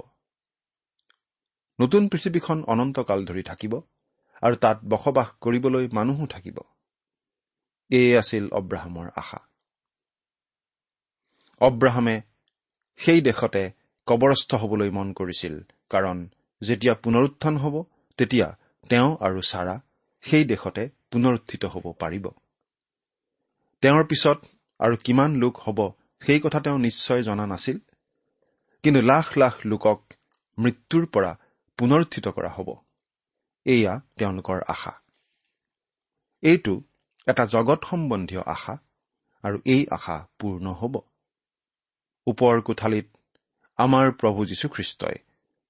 নতুন 1.80 2.04
পৃথিৱীখন 2.08 2.58
অনন্তকাল 2.68 3.20
ধৰি 3.26 3.44
থাকিব 3.44 3.74
আৰু 4.44 4.56
তাত 4.56 4.78
বসবাস 4.90 5.30
কৰিবলৈ 5.42 5.86
মানুহো 5.94 6.26
থাকিব। 6.28 6.58
এয়ে 7.92 8.18
আছিল 8.18 8.44
অব্ৰাহামৰ 8.52 9.08
আশা। 9.16 9.40
অব্ৰাহামে 11.62 12.16
সেই 13.00 13.22
দেশতে 13.22 13.64
কবৰস্থ 14.08 14.56
হবলৈ 14.56 14.90
মন 14.90 15.14
কৰিছিল 15.14 15.62
কাৰণ 15.90 16.30
যেতিয়া 16.62 16.94
পুনৰুত্থান 16.94 17.58
হ'ব 17.58 17.84
তেতিয়া 18.18 18.48
তেওঁ 18.90 19.18
আৰু 19.20 19.42
ছাৰা 19.42 19.82
সেই 20.24 20.44
দেশতে 20.44 20.90
পুনৰুত্থিত 21.12 21.66
হ'ব 21.66 21.92
পাৰিব। 22.00 22.26
তেওঁৰ 23.82 24.04
পিছত 24.04 24.40
আৰু 24.80 24.96
কিমান 25.04 25.36
লোক 25.36 25.58
হ'ব 25.60 25.80
সেই 26.20 26.40
কথা 26.40 26.60
তেওঁ 26.60 26.80
নিশ্চয় 26.80 27.24
জনা 27.24 27.46
নাছিল 27.46 27.78
কিন্তু 28.84 29.02
লাখ 29.02 29.38
লাখ 29.38 29.56
লোকক 29.66 30.14
মৃত্যুৰ 30.58 31.06
পৰা 31.06 31.32
পুনৰুত্থিত 31.78 32.28
কৰা 32.28 32.50
হ'ব। 32.50 32.70
এয়া 33.66 34.00
তেওঁলোকৰ 34.18 34.62
আশা। 34.68 34.94
এইটো 36.44 36.82
এটা 37.28 37.46
জগত 37.46 37.80
সম্বন্ধীয় 37.84 38.42
আশা 38.46 38.78
আৰু 39.44 39.58
এই 39.66 39.88
আশা 39.92 40.28
পূৰ্ণ 40.40 40.66
হ'ব। 40.72 40.96
ওপৰ 42.28 42.62
কোঠালিত 42.62 43.15
আমাৰ 43.78 44.12
প্ৰভু 44.12 44.46
যীশুখ্ৰীষ্টই। 44.46 45.16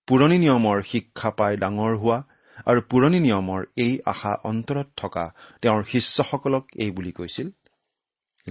পুৰণি 0.07 0.37
নিয়মৰ 0.37 0.81
শিক্ষা 0.81 1.29
পাই 1.31 1.57
ডাঙৰ 1.57 1.95
হোৱা 1.95 2.23
আৰু 2.65 2.81
পুৰণি 2.81 3.19
নিয়মৰ 3.19 3.65
এই 3.75 3.99
আশা 4.05 4.33
অন্তৰত 4.43 4.87
থকা 4.97 5.33
তেওঁৰ 5.61 5.83
শিষ্যসকলক 5.83 6.67
এই 6.75 6.91
বুলি 6.91 7.11
কৈছিল। 7.11 7.49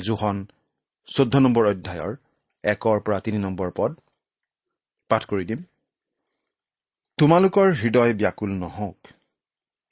জোহন 0.03 0.47
চৈধ্য 1.07 1.39
নম্বৰ 1.39 1.67
অধ্যায়ৰ 1.67 2.17
একৰ 2.65 3.01
পৰা 3.01 3.21
তিনি 3.21 3.39
নম্বৰ 3.39 3.71
পদ। 3.77 4.01
পাঠ 5.09 5.25
কৰি 5.25 5.45
দিম। 5.45 5.63
তোমালোকৰ 7.19 7.73
হৃদয় 7.73 8.15
ব্যাকুল 8.15 8.51
নহওক। 8.51 8.99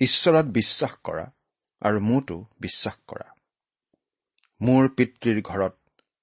ঈশ্বৰত 0.00 0.46
বিশ্বাস 0.46 0.92
কৰা 1.04 1.26
আৰু 1.80 2.00
মোতো 2.00 2.44
বিশ্বাস 2.60 2.96
কৰা। 3.06 3.28
মোৰ 4.60 4.88
পিতৃৰ 4.88 5.42
ঘৰত 5.42 5.76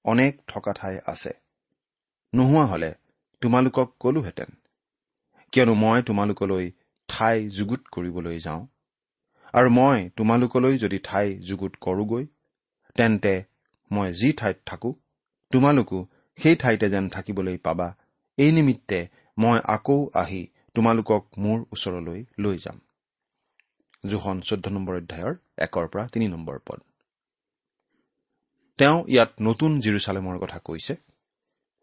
অনেক 0.05 0.41
থকা 0.47 0.73
ঠাই 0.73 0.99
আছে। 1.07 1.31
নোহোৱা 2.35 2.65
হলে 2.65 2.95
তোমালোকক 3.41 3.95
কলোহেঁতেন। 3.99 4.49
কিয়নো 5.51 5.73
মই 5.73 6.01
তোমালোকলৈ 6.03 6.71
ঠাই 7.07 7.49
যুগুত 7.49 7.81
কৰিবলৈ 7.91 8.39
যাওঁ। 8.39 8.67
আৰু 9.53 9.69
মই 9.69 10.09
তোমালোকলৈ 10.15 10.77
যদি 10.77 10.99
ঠাই 11.03 11.37
যুগুত 11.37 11.73
কৰোগৈ 11.81 12.25
তেন্তে 12.95 13.43
মই 13.91 14.13
যি 14.13 14.33
ঠাইত 14.33 14.57
থাকো 14.65 14.93
তোমালোকো 15.51 16.07
সেই 16.37 16.55
ঠাইতে 16.55 16.89
যেন 16.89 17.09
থাকিবলৈ 17.09 17.57
পাবা। 17.57 17.95
এই 18.37 18.51
নিমিত্তে 18.51 19.07
মই 19.37 19.59
আকৌ 19.63 20.09
আহি 20.13 20.47
তোমালোকক 20.73 21.27
মোৰ 21.37 21.59
ওচৰলৈ 21.71 22.25
লৈ 22.39 22.57
যাম। 22.57 22.81
জোখন 24.09 24.41
চৈধ্য 24.41 24.69
নম্বৰ 24.69 24.95
অধ্যায়ৰ 24.95 25.35
একৰ 25.57 25.87
পৰা 25.87 26.07
তিনি 26.07 26.27
নম্বৰ 26.27 26.59
পদ। 26.67 26.79
তেওঁ 28.77 29.03
ইয়াত 29.07 29.31
নতুন 29.41 29.79
জিৰচালেমৰ 29.79 30.39
কথা 30.39 30.59
কৈছে। 30.59 30.95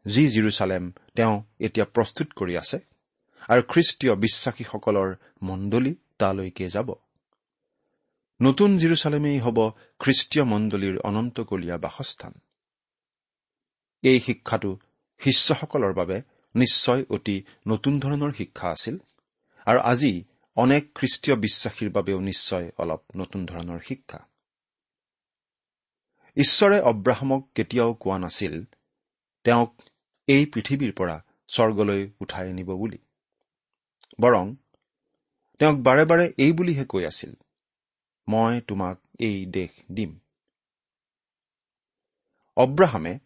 যি 0.07 0.23
জিৰচালেম 0.29 0.85
তেওঁ 1.16 1.35
এতিয়া 1.61 1.87
প্ৰস্তুত 1.87 2.29
কৰি 2.37 2.55
আছে 2.57 2.79
আৰু 3.49 3.62
খ্ৰীষ্টীয় 3.62 4.14
বিশ্বাসীসকলৰ 4.14 5.09
মণ্ডলী 5.42 5.92
তালৈকে 6.19 6.66
যাব। 6.69 6.88
নতুন 8.40 8.71
জিৰচালেমেই 8.79 9.38
হ'ব 9.40 9.59
খ্ৰীষ্টীয় 9.99 10.45
মণ্ডলীৰ 10.45 10.97
অনন্তকলীয়া 10.99 11.77
বাসস্থান। 11.79 12.33
এই 14.03 14.19
শিক্ষাটো 14.21 14.71
শিষ্যসকলৰ 15.21 15.92
বাবে 15.92 16.16
নিশ্চয় 16.55 17.03
অতি 17.11 17.37
নতুন 17.69 18.01
ধৰণৰ 18.01 18.33
শিক্ষা 18.33 18.66
আছিল 18.71 18.97
আৰু 19.66 19.81
আজি 19.81 20.12
অনেক 20.57 20.83
খ্ৰীষ্টীয় 20.95 21.37
বিশ্বাসীৰ 21.37 21.90
বাবেও 21.90 22.19
নিশ্চয় 22.21 22.66
অলপ 22.79 23.03
নতুন 23.16 23.47
ধৰণৰ 23.47 23.81
শিক্ষা। 23.88 24.21
ঈশ্বৰে 26.37 26.79
অব্ৰাহামক 26.81 27.42
কেতিয়াও 27.55 27.95
কোৱা 27.95 28.19
নাছিল 28.19 28.55
তেওঁক 29.45 29.73
এই 30.29 30.47
পৃথিৱীৰ 30.47 30.93
পৰা 30.93 31.17
স্বৰ্গলৈ 31.49 32.03
উঠাই 32.21 32.53
নিব 32.53 32.71
বুলি। 32.77 32.99
বৰং 34.21 34.55
তেওঁক 35.61 35.77
বাৰে 35.83 36.05
বাৰে 36.05 36.25
এই 36.39 36.53
বুলিহে 36.53 36.85
কৈ 36.85 37.05
আছিল 37.07 37.33
মই 38.29 38.61
তোমাক 38.61 38.97
এই 39.19 39.47
দেশ 39.47 39.73
দিম। 39.93 40.19
অব্ৰাহামে 42.57 43.19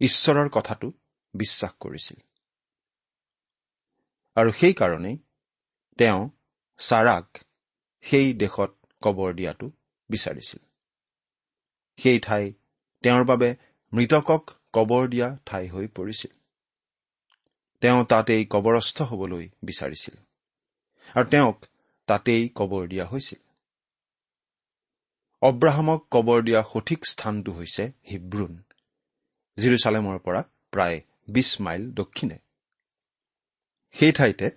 ঈশ্বৰৰ 0.00 0.48
কথাটো 0.48 0.92
বিশ্বাস 1.34 1.72
কৰিছিল। 1.80 2.18
আৰু 4.36 4.50
সেইকাৰণেই 4.52 5.16
তেওঁ 5.98 6.22
ছাৰাক 6.78 7.26
সেই 8.04 8.34
দেশত 8.34 8.72
কবৰ 9.02 9.34
দিয়াটো 9.34 9.66
বিচাৰিছিল। 10.10 10.60
সেই 11.98 12.18
ঠাই 12.20 12.44
তেওঁৰ 13.04 13.24
বাবে 13.24 13.48
মৃতকক 13.92 14.42
কবৰ 14.76 15.02
দিয়া 15.08 15.28
ঠাই 15.46 15.64
হৈ 15.68 15.86
পৰিছিল। 15.96 16.32
তেওঁ 17.82 18.00
তাতেই 18.04 18.42
কবৰস্থ 18.50 18.98
হবলৈ 19.10 19.44
বিচাৰিছিল 19.64 20.16
আৰু 21.16 21.26
তেওঁক 21.30 21.58
তাতেই 22.08 22.42
কবৰ 22.54 22.82
দিয়া 22.88 23.04
হৈছিল। 23.04 23.40
অব্ৰাহামক 25.42 26.00
কবৰ 26.10 26.38
দিয়া 26.42 26.60
সঠিক 26.62 27.00
স্থানটো 27.06 27.50
হৈছে 27.52 27.84
হিব্ৰুন 28.10 28.52
জিৰচালেমৰ 29.58 30.18
পৰা 30.18 30.40
প্ৰায় 30.72 30.98
বিছ 31.28 31.50
মাইল 31.60 31.82
দক্ষিণে। 31.92 32.38
সেই 33.94 34.12
ঠাইতে 34.12 34.48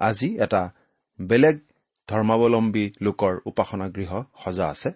আজি 0.00 0.28
এটা 0.38 0.62
বেলেগ 1.18 1.56
ধৰ্মাৱলম্বী 2.08 2.84
লোকৰ 3.00 3.34
উপাসনা 3.46 3.86
গৃহ 3.88 4.12
সজা 4.44 4.66
আছে 4.68 4.90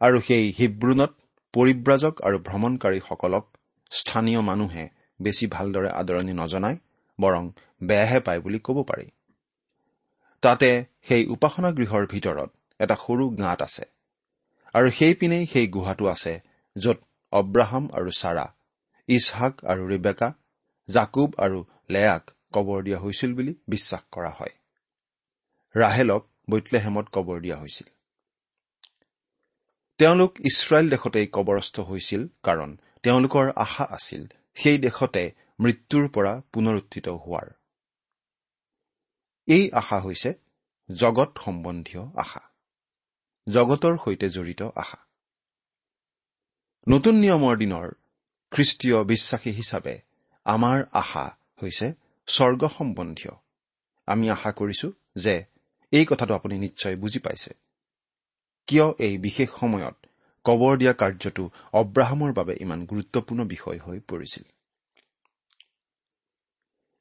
আৰু 0.00 0.18
সেই 0.20 0.46
হিব্ৰুনত 0.58 1.12
পৰিব্ৰাজক 1.56 2.14
আৰু 2.22 2.38
ভ্ৰমণকাৰীসকলক 2.38 3.44
স্থানীয় 3.90 4.40
মানুহে 4.40 4.84
বেছি 5.20 5.46
ভালদৰে 5.46 5.90
আদৰণি 5.90 6.32
নজনায় 6.32 6.78
বৰং 7.18 7.44
বেয়াহে 7.82 8.20
পায় 8.20 8.40
বুলি 8.40 8.58
ক'ব 8.58 8.78
পাৰি। 8.82 9.06
তাতে 10.42 10.70
সেই 11.08 11.22
উপাসনা 11.26 11.70
গৃহৰ 11.70 12.04
ভিতৰত 12.06 12.50
এটা 12.80 12.96
সৰু 12.96 13.24
গাঁত 13.36 13.60
আছে 13.62 13.84
আৰু 14.74 14.88
সেইপিনেই 14.90 15.46
সেই 15.46 15.66
গুহাটো 15.68 16.04
আছে 16.06 16.34
য'ত 16.76 16.98
অব্ৰাহাম 17.32 17.84
আৰু 17.92 18.10
ছাৰা 18.10 18.46
ইছহাক 19.08 19.54
আৰু 19.64 19.82
ৰিবেকা 19.88 20.28
জাকুব 20.88 21.30
আৰু 21.38 21.58
লেয়াক 21.90 22.24
কবৰ 22.52 22.78
দিয়া 22.82 22.98
হৈছিল 22.98 23.34
বুলি 23.34 23.52
বিশ্বাস 23.68 24.02
কৰা 24.12 24.30
হয়। 24.30 24.54
ৰাহেলক 25.74 26.22
বৈতলেহেমত 26.50 27.06
কবৰ 27.12 27.40
দিয়া 27.40 27.56
হৈছিল। 27.56 27.95
তেওঁলোক 29.98 30.32
ইছৰাইল 30.40 30.86
দেশতেই 30.90 31.26
কবৰস্থ 31.26 31.80
হৈছিল 31.80 32.22
কাৰণ 32.42 32.70
তেওঁলোকৰ 33.02 33.46
আশা 33.56 33.84
আছিল 33.96 34.22
সেই 34.54 34.78
দেশতে 34.78 35.22
মৃত্যুৰ 35.60 36.04
পৰা 36.08 36.32
পুনৰুত্থিত 36.52 37.06
হোৱাৰ। 37.08 37.46
এই 39.48 39.64
আশা 39.72 39.98
হৈছে 40.00 40.30
জগত 40.94 41.30
সম্বন্ধীয় 41.44 42.04
আশা 42.16 42.42
জগতৰ 43.46 43.94
সৈতে 44.04 44.26
জড়িত 44.30 44.62
আশা। 44.62 44.98
নতুন 46.88 47.14
নিয়মৰ 47.14 47.54
দিনৰ 47.56 47.86
খ্ৰীষ্টীয় 48.52 49.04
বিশ্বাসী 49.04 49.50
হিচাপে 49.50 49.94
আমাৰ 50.46 50.78
আশা 50.92 51.24
হৈছে 51.62 51.86
স্বৰ্গ 52.28 52.62
সম্বন্ধীয়। 52.68 53.34
আমি 54.06 54.30
আশা 54.30 54.50
কৰিছো 54.52 54.88
যে 55.16 55.44
এই 55.92 56.04
কথাটো 56.04 56.32
আপুনি 56.34 56.58
নিশ্চয় 56.58 56.96
বুজি 56.96 57.18
পাইছে। 57.18 57.65
কিয় 58.68 58.86
এই 58.98 59.18
বিশেষ 59.18 59.48
সময়ত 59.60 59.96
কবৰ 60.44 60.76
দিয়া 60.76 60.92
কাৰ্যটো 60.92 61.44
অব্ৰাহামৰ 61.72 62.32
বাবে 62.32 62.54
ইমান 62.60 62.80
গুৰুত্বপূৰ্ণ 62.86 63.44
বিষয় 63.44 63.78
হৈ 63.78 63.98
পৰিছিল? 64.08 64.44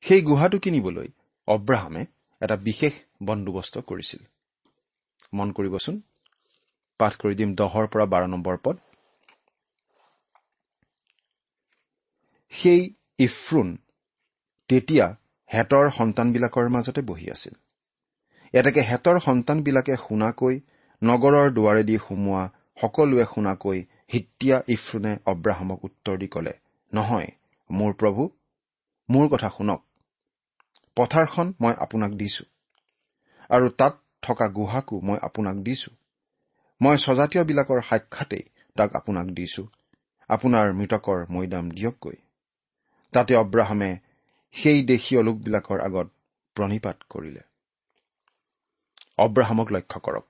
সেই 0.04 0.22
গুহাটো 0.22 0.58
কিনিবলৈ 0.60 1.08
অব্ৰাহামে 1.48 2.06
এটা 2.42 2.56
বিশেষ 2.56 2.94
বন্দোবস্ত 3.24 3.78
কৰিছিল। 3.78 4.22
মন 5.34 5.52
কৰিবচোন 5.52 5.96
পাঠ 7.00 7.14
কৰি 7.16 7.36
দিম 7.36 7.56
দহৰ 7.56 7.88
পৰা 7.88 8.06
বাৰ 8.06 8.28
নম্বৰ 8.28 8.58
পদ। 8.64 8.78
সেই 12.54 12.82
ইফ্ৰুন 13.20 13.78
তেতিয়া 14.70 15.06
হেতৰ 15.50 15.90
সন্তানবিলাকৰ 15.90 16.70
মাজতে 16.70 17.02
বহি 17.02 17.28
আছিল। 17.30 17.56
এতেকে 18.54 18.82
হেতৰ 18.82 19.20
সন্তানবিলাকে 19.20 19.96
শুনাকৈ 19.96 20.56
নগৰৰ 21.02 21.52
দুৱাৰেদি 21.54 21.98
সোমোৱা 21.98 22.44
সকলোৱে 22.82 23.26
শুনাকৈ 23.26 23.80
হিত্তিয়া 24.14 24.58
ইফ্ৰুনে 24.68 25.14
অব্ৰাহামক 25.26 25.80
উত্তৰ 25.84 26.18
দি 26.18 26.28
কলে 26.28 26.54
নহয় 26.94 27.30
মোৰ 27.70 27.94
প্ৰভু 27.94 28.24
মোৰ 29.10 29.30
কথা 29.30 29.50
শুনক। 29.50 29.82
পথাৰখন 30.98 31.54
মই 31.60 31.74
আপোনাক 31.80 32.12
দিছো 32.12 32.46
আৰু 33.50 33.70
তাত 33.70 33.94
থকা 34.22 34.48
গুহাকো 34.48 34.96
মই 35.02 35.18
আপোনাক 35.22 35.58
দিছো। 35.58 35.92
মই 36.82 36.96
স্বজাতীয়বিলাকৰ 36.98 37.82
সাক্ষাতেই 37.82 38.46
তাক 38.76 38.96
আপোনাক 38.96 39.28
দিছো। 39.28 39.64
আপোনাৰ 40.30 40.74
মৃতকৰ 40.74 41.20
মৈদাম 41.30 41.66
দিয়কগৈ। 41.70 42.18
তাতে 43.14 43.34
অব্ৰাহামে 43.36 43.92
সেই 44.56 44.80
দেশীয় 44.84 45.22
লোকবিলাকৰ 45.22 45.80
আগত 45.80 46.08
প্ৰণিপাত 46.56 46.98
কৰিলে। 47.10 47.42
অব্ৰাহামক 49.18 49.68
লক্ষ্য 49.72 50.00
কৰক। 50.00 50.26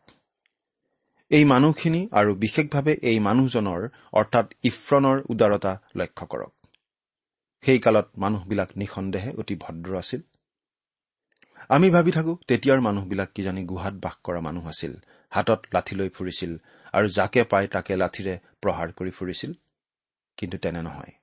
এই 1.32 1.46
মানুহখিনি 1.46 2.02
আৰু 2.12 2.32
বিশেষভাৱে 2.36 2.94
এই 3.02 3.20
মানুহজনৰ 3.20 3.82
অৰ্থাৎ 4.14 4.48
ইফ্ৰণৰ 4.64 5.18
উদাৰতা 5.30 5.72
লক্ষ্য 5.96 6.26
কৰক। 6.28 6.54
সেই 7.64 7.80
কালত 7.80 8.08
মানুহবিলাক 8.18 8.70
নিঃসন্দেহে 8.78 9.32
অতি 9.40 9.56
ভদ্ৰ 9.56 9.98
আছিল। 9.98 10.22
আমি 11.70 11.88
ভাবি 11.90 12.12
থাকো 12.12 12.34
তেতিয়াৰ 12.48 12.80
মানুহবিলাক 12.82 13.30
কিজানি 13.36 13.64
গুহাত 13.66 13.96
বাস 14.04 14.16
কৰা 14.24 14.40
মানুহ 14.40 14.66
আছিল 14.68 14.94
হাতত 15.32 15.62
লাঠি 15.74 15.96
লৈ 15.96 16.10
ফুৰিছিল 16.10 16.52
আৰু 16.94 17.08
যাকে 17.10 17.42
পাই 17.52 17.66
তাকে 17.68 17.94
লাঠিৰে 17.96 18.34
প্ৰহাৰ 18.62 18.90
কৰি 18.92 19.12
ফুৰিছিল। 19.12 19.52
কিন্তু 20.38 20.58
তেনে 20.58 20.82
নহয়। 20.82 21.14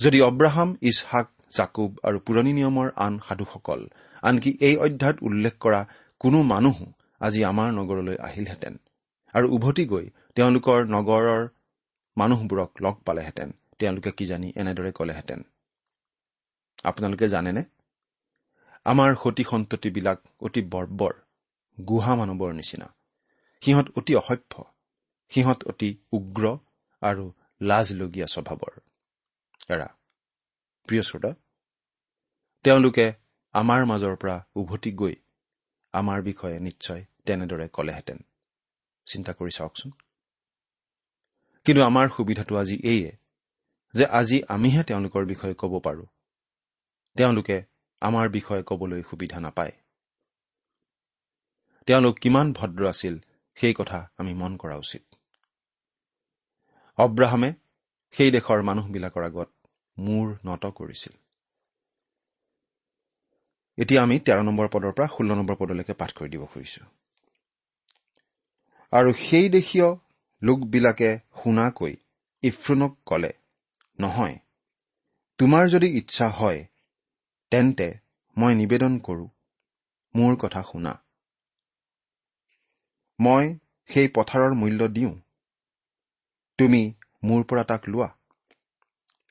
যদি 0.00 0.18
অব্ৰাহাম 0.20 0.68
ইছহাক 0.82 1.26
জাকুব 1.56 1.90
আৰু 2.02 2.18
পুৰণি 2.26 2.52
নিয়মৰ 2.52 2.88
আন 2.96 3.14
সাধুসকল 3.28 3.80
আনকি 4.22 4.50
এই 4.60 4.76
অধ্যায়ত 4.76 5.18
উল্লেখ 5.22 5.54
কৰা 5.60 5.80
কোনো 6.20 6.38
মানুহো 6.42 6.86
আজি 7.20 7.40
আমাৰ 7.44 7.68
নগৰলৈ 7.72 8.16
আহিলহেঁতেন 8.28 8.74
আৰু 9.34 9.46
উভতি 9.56 9.84
গৈ 9.86 10.06
তেওঁলোকৰ 10.36 10.80
নগৰৰ 10.86 11.42
মানুহবোৰক 12.16 12.70
লগ 12.82 12.96
পালেহেঁতেন। 13.04 13.50
তেওঁলোকে 13.78 14.10
কিজানি 14.10 14.48
এনেদৰে 14.56 14.92
কলেহেঁতেন। 14.92 15.40
আপোনালোকে 16.84 17.28
জানেনে? 17.28 17.62
আমাৰ 18.86 19.10
সতী 19.14 19.44
সন্ততিবিলাক 19.44 20.18
অতি 20.40 20.62
বৰ্বৰ 20.62 21.14
গুহা 21.78 22.14
মানৱৰ 22.14 22.52
নিচিনা। 22.52 22.88
সিহঁত 23.62 23.86
অতি 23.96 24.12
অসভ্য 24.14 24.54
সিহঁত 25.32 25.60
অতি 25.64 25.90
উগ্ৰ 26.12 26.44
আৰু 27.02 27.24
লাজলগীয়া 27.60 28.26
স্বভাৱৰ। 28.26 28.74
এৰা 29.70 29.88
প্ৰিয় 30.88 31.02
শ্ৰোতা 31.02 31.30
তেওঁলোকে 32.64 33.06
আমাৰ 33.54 33.84
মাজৰ 33.84 34.16
পৰা 34.16 34.36
উভতি 34.56 34.92
গৈ 34.92 35.14
আমাৰ 35.94 36.22
বিষয়ে 36.22 36.58
নিশ্চয় 36.58 37.04
তেনেদৰে 37.26 37.68
কলেহেঁতেন। 37.68 38.18
চিন্তা 39.10 39.32
কৰি 39.32 39.52
চাওকচোন। 39.56 39.90
কিন্তু 41.66 41.80
আমাৰ 41.82 42.06
সুবিধাটো 42.16 42.54
আজি 42.56 42.76
এইয়ে 42.84 43.10
যে 43.94 44.04
আজি 44.20 44.38
আমিহে 44.48 44.82
তেওঁলোকৰ 44.82 45.22
বিষয়ে 45.24 45.54
ক'ব 45.54 45.72
পাৰোঁ। 45.86 46.08
তেওঁলোকে 47.16 47.56
আমাৰ 48.02 48.26
বিষয়ে 48.28 48.62
ক'বলৈ 48.62 49.00
সুবিধা 49.02 49.38
নাপায়। 49.40 49.74
তেওঁলোক 51.88 52.14
কিমান 52.22 52.46
ভদ্ৰ 52.52 52.82
আছিল 52.86 53.14
সেই 53.58 53.74
কথা 53.74 53.98
আমি 54.18 54.32
মন 54.34 54.52
কৰা 54.56 54.76
উচিত। 54.76 55.04
অব্ৰাহামে 56.98 57.50
সেই 58.14 58.30
দেশৰ 58.30 58.62
মানুহবিলাকৰ 58.62 59.22
আগত 59.24 59.50
মূৰ 59.96 60.26
নত 60.44 60.64
কৰিছিল। 60.78 61.14
এতিয়া 63.78 64.00
আমি 64.02 64.16
তেৰ 64.26 64.40
নম্বৰ 64.42 64.66
পদৰ 64.72 64.92
পৰা 64.96 65.06
ষোল্ল 65.06 65.30
নম্বৰ 65.34 65.56
পদলৈকে 65.56 65.94
পাঠ 65.94 66.10
কৰি 66.12 66.28
দিব 66.28 66.42
খুজিছো। 66.46 66.82
আৰু 68.92 69.10
সেই 69.12 69.48
দেশীয় 69.48 69.88
লোকবিলাকে 70.42 71.10
শুনাকৈ 71.36 71.94
ইফ্ৰুনক 72.42 72.92
কলে 73.06 73.32
নহয় 73.98 74.36
তোমাৰ 75.38 75.68
যদি 75.68 75.88
ইচ্ছা 75.96 76.28
হয় 76.28 76.60
তেন্তে 77.52 77.88
মই 78.36 78.54
নিবেদন 78.54 78.98
কৰো 78.98 79.26
মোৰ 80.14 80.36
কথা 80.36 80.62
শুনা। 80.62 80.92
মই 83.18 83.46
সেই 83.90 84.08
পথাৰৰ 84.08 84.54
মূল্য 84.54 84.88
দিওঁ। 84.88 85.14
তুমি 86.58 86.82
মোৰ 87.22 87.44
পৰা 87.44 87.64
তাক 87.64 87.88
লোৱা। 87.88 88.08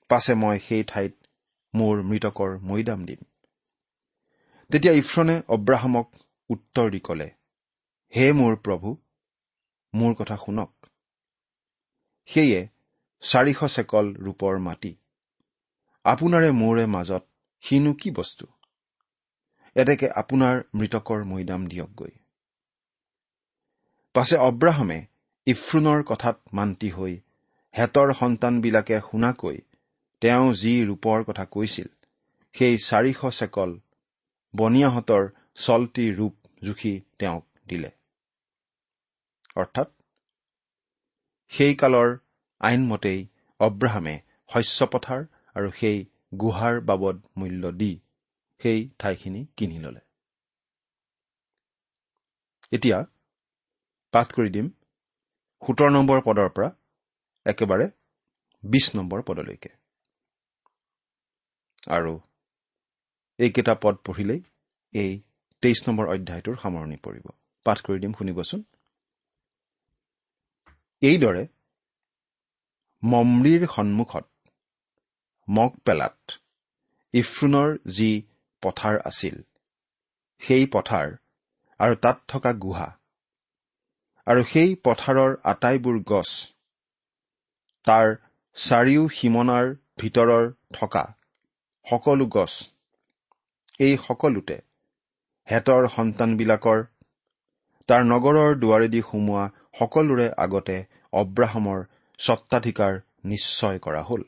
পাছে 0.09 0.33
মই 0.33 0.57
সেই 0.59 0.83
ঠাইত 0.83 1.13
মোৰ 1.73 2.03
মৃতকৰ 2.03 2.57
মৈদাম 2.59 3.05
দিম। 3.05 3.21
তেতিয়া 4.69 4.93
ইফ্ৰনে 4.93 5.35
অব্ৰাহামক 5.47 6.07
উত্তৰ 6.49 6.91
দি 6.91 6.99
কলে 6.99 7.29
হে 8.13 8.25
মোৰ 8.33 8.55
প্ৰভু 8.55 8.97
মোৰ 9.93 10.13
কথা 10.13 10.35
শুনক। 10.37 10.71
সেয়ে 12.27 12.67
চাৰিশ 13.21 13.59
চেকল 13.75 14.13
ৰূপৰ 14.15 14.59
মাটি। 14.59 14.95
আপোনাৰে 16.05 16.51
মোৰে 16.51 16.85
মাজত 16.85 17.23
সিনো 17.61 17.93
কি 17.93 18.11
বস্তু? 18.11 18.45
এতেকে 19.75 20.09
আপোনাৰ 20.09 20.61
মৃতকৰ 20.75 21.23
মৈদাম 21.23 21.67
দিয়কগৈ। 21.67 22.11
পাছে 24.13 24.35
অব্ৰাহামে 24.35 25.05
ইফ্ৰুনৰ 25.47 26.03
কথাত 26.03 26.37
মান্তি 26.53 26.89
হৈ 26.89 27.19
হেতৰ 27.77 28.13
সন্তানবিলাকে 28.13 28.99
শুনাকৈ 28.99 29.57
তেওঁ 30.21 30.53
যি 30.53 30.73
ৰূপৰ 30.85 31.23
কথা 31.23 31.45
কৈছিল 31.45 31.87
সেই 32.55 32.77
চাৰিশ 32.77 33.21
চেকল 33.31 33.79
বনিয়াহঁতৰ 34.55 35.29
চলতি 35.55 36.11
ৰূপ 36.11 36.35
জুখি 36.63 37.01
তেওঁক 37.19 37.45
দিলে। 37.67 37.98
অৰ্থাৎ 39.55 39.89
সেই 41.51 41.73
কালৰ 41.75 42.09
আইনমতেই 42.61 43.19
অব্ৰাহামে 43.59 44.15
শস্যপথাৰ 44.49 45.21
আৰু 45.55 45.69
সেই 45.71 45.97
গুহাৰ 46.37 46.75
বাবদ 46.81 47.15
মূল্য 47.37 47.71
দি 47.71 47.91
সেই 48.61 48.79
ঠাইখিনি 48.99 49.41
কিনি 49.57 49.77
ললে। 49.79 50.01
এতিয়া 52.71 52.97
পাঠ 54.13 54.27
কৰি 54.33 54.49
দিম 54.49 54.67
সোতৰ 55.61 55.89
নম্বৰ 55.91 56.21
পদৰ 56.25 56.49
পৰা 56.49 56.69
একেবাৰে 57.45 57.85
বিশ 58.63 58.85
নম্বৰ 58.95 59.19
পদলৈকে। 59.21 59.71
আৰু 61.89 62.13
এইকেইটা 63.39 63.73
পদ 63.83 63.95
পঢ়িলেই 64.05 64.41
এই 64.93 65.11
তেইছ 65.63 65.79
নম্বৰ 65.87 66.05
অধ্যায়টোৰ 66.13 66.55
সামৰণি 66.55 66.97
পৰিব। 67.03 67.25
পাঠ 67.65 67.77
কৰি 67.81 67.99
দিম 67.99 68.13
শুনিবচোন। 68.13 68.61
এইদৰে 71.01 71.41
মমৰিৰ 73.03 73.61
সন্মুখত 73.67 74.25
মগ 75.47 75.75
পেলাত 75.85 76.39
যি 77.89 78.07
পথাৰ 78.63 78.97
আছিল 79.03 79.37
সেই 80.41 80.65
পথাৰ 80.73 81.13
আৰু 81.79 81.95
তাত 81.95 82.17
থকা 82.27 82.51
গুহা 82.59 82.87
আৰু 84.27 84.43
সেই 84.43 84.75
পথাৰৰ 84.83 85.37
আটাইবোৰ 85.43 86.01
গছ 86.03 86.31
তাৰ 87.87 88.11
চাৰিও 88.57 89.07
সীমনাৰ 89.09 89.71
ভিতৰৰ 89.97 90.51
থকা 90.73 91.05
সকলো 91.87 92.29
গছ 92.29 92.51
এই 93.79 93.95
সকলোতে 94.07 94.59
হেতৰ 95.47 95.89
সন্তানবিলাকৰ 95.89 96.85
তাৰ 97.89 98.05
নগৰৰ 98.05 98.59
দুৱাৰেদি 98.59 99.01
সোমোৱা 99.01 99.47
সকলোৰে 99.73 100.27
আগতে 100.37 100.77
অব্ৰাহামৰ 101.13 101.79
স্বত্বাধিকাৰ 102.19 102.93
নিশ্চয় 103.25 103.77
কৰা 103.79 104.01
হ'ল। 104.01 104.23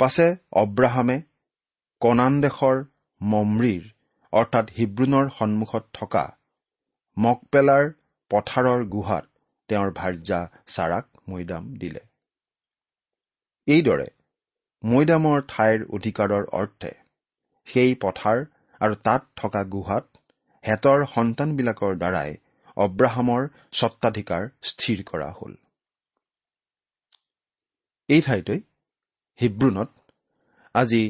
পাছে 0.00 0.26
অব্ৰাহামে 0.52 1.16
কনান 2.02 2.40
দেশৰ 2.40 2.80
মমৰিৰ 3.20 3.84
অৰ্থাৎ 4.32 4.72
হিব্ৰুনৰ 4.78 5.30
সন্মুখত 5.38 5.84
থকা 5.92 6.24
মকপেলাৰ 7.16 7.84
পথাৰৰ 8.30 8.84
গুহাত 8.88 9.24
তেওঁৰ 9.68 9.90
ভাৰ্যা 9.92 10.40
চাৰাক 10.66 11.06
মৈদাম 11.28 11.64
দিলে। 11.74 12.02
এইদৰে 13.68 14.08
মৈদামৰ 14.82 15.44
ঠাইৰ 15.48 15.84
অধিকাৰৰ 15.90 16.48
অৰ্থে 16.52 16.92
সেই 17.66 17.94
পথাৰ 18.02 18.42
আৰু 18.80 18.94
তাত 19.02 19.22
থকা 19.36 19.62
গুহাত 19.74 20.04
হেতৰ 20.64 21.04
সন্তানবিলাকৰ 21.14 21.96
দ্বাৰাই 21.96 22.36
অব্ৰাহামৰ 22.76 23.42
স্বত্বাধিকাৰ 23.72 24.42
স্থিৰ 24.62 25.02
কৰা 25.04 25.30
হ'ল। 25.32 25.54
এই 28.08 28.20
ঠাইতে 28.20 28.54
হিব্ৰুনত 29.40 29.90
আজি 30.74 31.02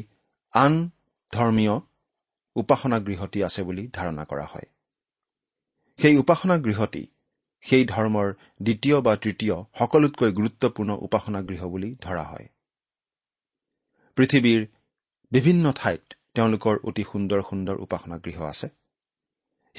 আন 0.53 0.73
ধৰ্মীয় 1.33 1.75
উপাসনা 2.55 2.99
গৃহটি 2.99 3.39
আছে 3.43 3.61
বুলি 3.63 3.83
ধাৰণা 3.87 4.23
কৰা 4.25 4.45
হয়। 4.45 4.67
সেই 5.99 6.17
উপাসনা 6.17 6.57
গৃহটি 6.57 7.07
সেই 7.65 7.85
ধৰ্মৰ 7.85 8.27
দ্বিতীয় 8.61 9.01
বা 9.01 9.15
তৃতীয় 9.15 9.55
সকলোতকৈ 9.79 10.31
গুৰুত্বপূৰ্ণ 10.31 10.91
উপাসনা 11.01 11.41
গৃহ 11.41 11.61
বুলি 11.67 11.89
ধৰা 12.01 12.23
হয়। 12.23 12.47
পৃথিৱীৰ 14.17 14.61
বিভিন্ন 15.31 15.71
ঠাইত 15.71 16.03
তেওঁলোকৰ 16.33 16.75
অতি 16.83 17.03
সুন্দৰ 17.03 17.41
সুন্দৰ 17.41 17.75
উপাসনা 17.75 18.17
গৃহ 18.17 18.43
আছে। 18.43 18.67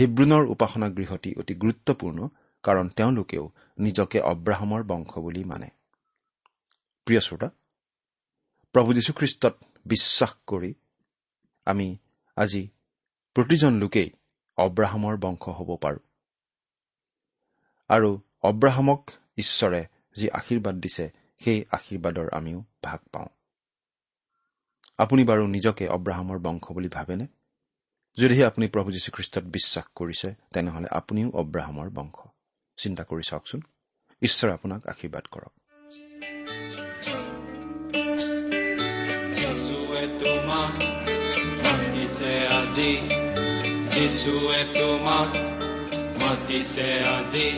হিব্ৰুণৰ 0.01 0.47
উপাসনা 0.47 0.89
গৃহটি 0.89 1.35
অতি 1.35 1.55
গুৰুত্বপূৰ্ণ 1.55 2.29
কাৰণ 2.63 2.89
তেওঁলোকেও 2.89 3.51
নিজকে 3.79 4.21
অব্ৰাহামৰ 4.21 4.83
বংশ 4.83 5.19
বুলি 5.19 5.45
মানে। 5.45 5.69
প্ৰিয় 7.05 7.21
শ্ৰোতা 7.21 7.49
প্ৰভু 8.73 8.93
যীশুখ্ৰীষ্টত 8.93 9.55
বিশ্বাস 9.87 10.35
কৰি 10.47 10.75
আমি 11.65 11.97
আজি 12.37 12.69
প্ৰতিজন 13.35 13.75
লোকেই 13.75 14.11
অব্ৰাহামৰ 14.57 15.17
বংশ 15.17 15.49
হ'ব 15.49 15.77
পাৰোঁ। 15.77 15.99
আৰু 17.89 18.21
অব্ৰাহামক 18.43 19.11
ঈশ্বৰে 19.37 19.87
যি 20.17 20.29
আশীৰ্বাদ 20.31 20.75
দিছে 20.75 21.11
সেই 21.39 21.65
আশীৰ্বাদৰ 21.71 22.29
আমিও 22.33 22.65
ভাগ 22.85 23.01
পাওঁ। 23.13 23.27
আপুনি 24.99 25.25
বাৰু 25.25 25.47
নিজকে 25.47 25.89
অব্ৰাহামৰ 25.89 26.39
বংশ 26.39 26.73
বুলি 26.73 26.89
ভাবেনে? 26.89 27.27
যদিহে 28.18 28.44
আপুনি 28.44 28.68
প্ৰভু 28.68 28.90
যীশুখ্ৰীষ্টত 28.90 29.44
বিশ্বাস 29.44 29.85
কৰিছে 29.94 30.35
তেনেহলে 30.55 30.88
আপুনিও 30.90 31.31
অব্ৰাহামৰ 31.31 31.90
বংশ। 31.90 32.29
চিন্তা 32.76 33.05
কৰি 33.05 33.22
চাওকচোন। 33.29 33.61
ঈশ্বৰে 34.22 34.52
আপোনাক 34.52 34.87
আশীৰ্বাদ 34.87 35.26
কৰক। 35.31 35.52
তোমাক 44.74 45.37
মাতিছে 46.22 47.05
আজি। 47.05 47.50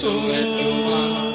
তোমাক 0.00 1.27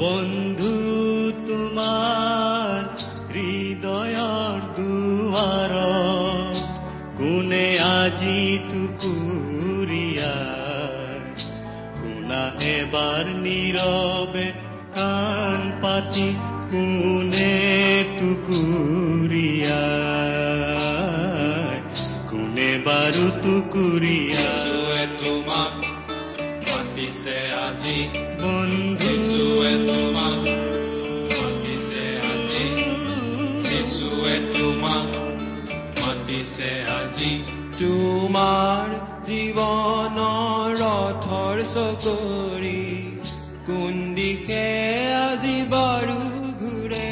বন্ধু 0.00 0.72
তোমাৰ 1.48 2.82
হৃদয়ৰ 3.34 4.58
দুৱাৰ 4.76 5.72
কোনে 7.18 7.68
আজি 7.86 8.40
টুকুৰিয়াৰ 8.70 10.20
শুনা 11.98 12.42
এবাৰ 12.74 13.24
নীৰৱে 13.44 14.46
কাণ 14.98 15.60
পাতি 15.82 16.28
কোনে 16.72 17.56
টুকুৰিয়াৰ 18.18 18.76
কোনে 22.30 22.70
বাৰু 22.86 23.24
টুকুৰিয়াৰ 23.44 24.36
যিশুৱে 24.36 25.02
তোমাক 25.20 25.72
মাতিছে 26.68 27.38
আজি। 27.64 28.00
বন্ধু 28.40 29.05
মাতিছে 36.56 36.72
আজি 36.98 37.32
তোমাৰ 37.78 38.88
জীৱনৰ 39.28 40.68
ৰথৰ 40.80 41.56
চকৰি 41.74 42.82
কোন 43.68 43.94
দিশে 44.16 44.68
আজি 45.26 45.56
বাৰু 45.72 46.18
ঘূৰে? 46.60 47.10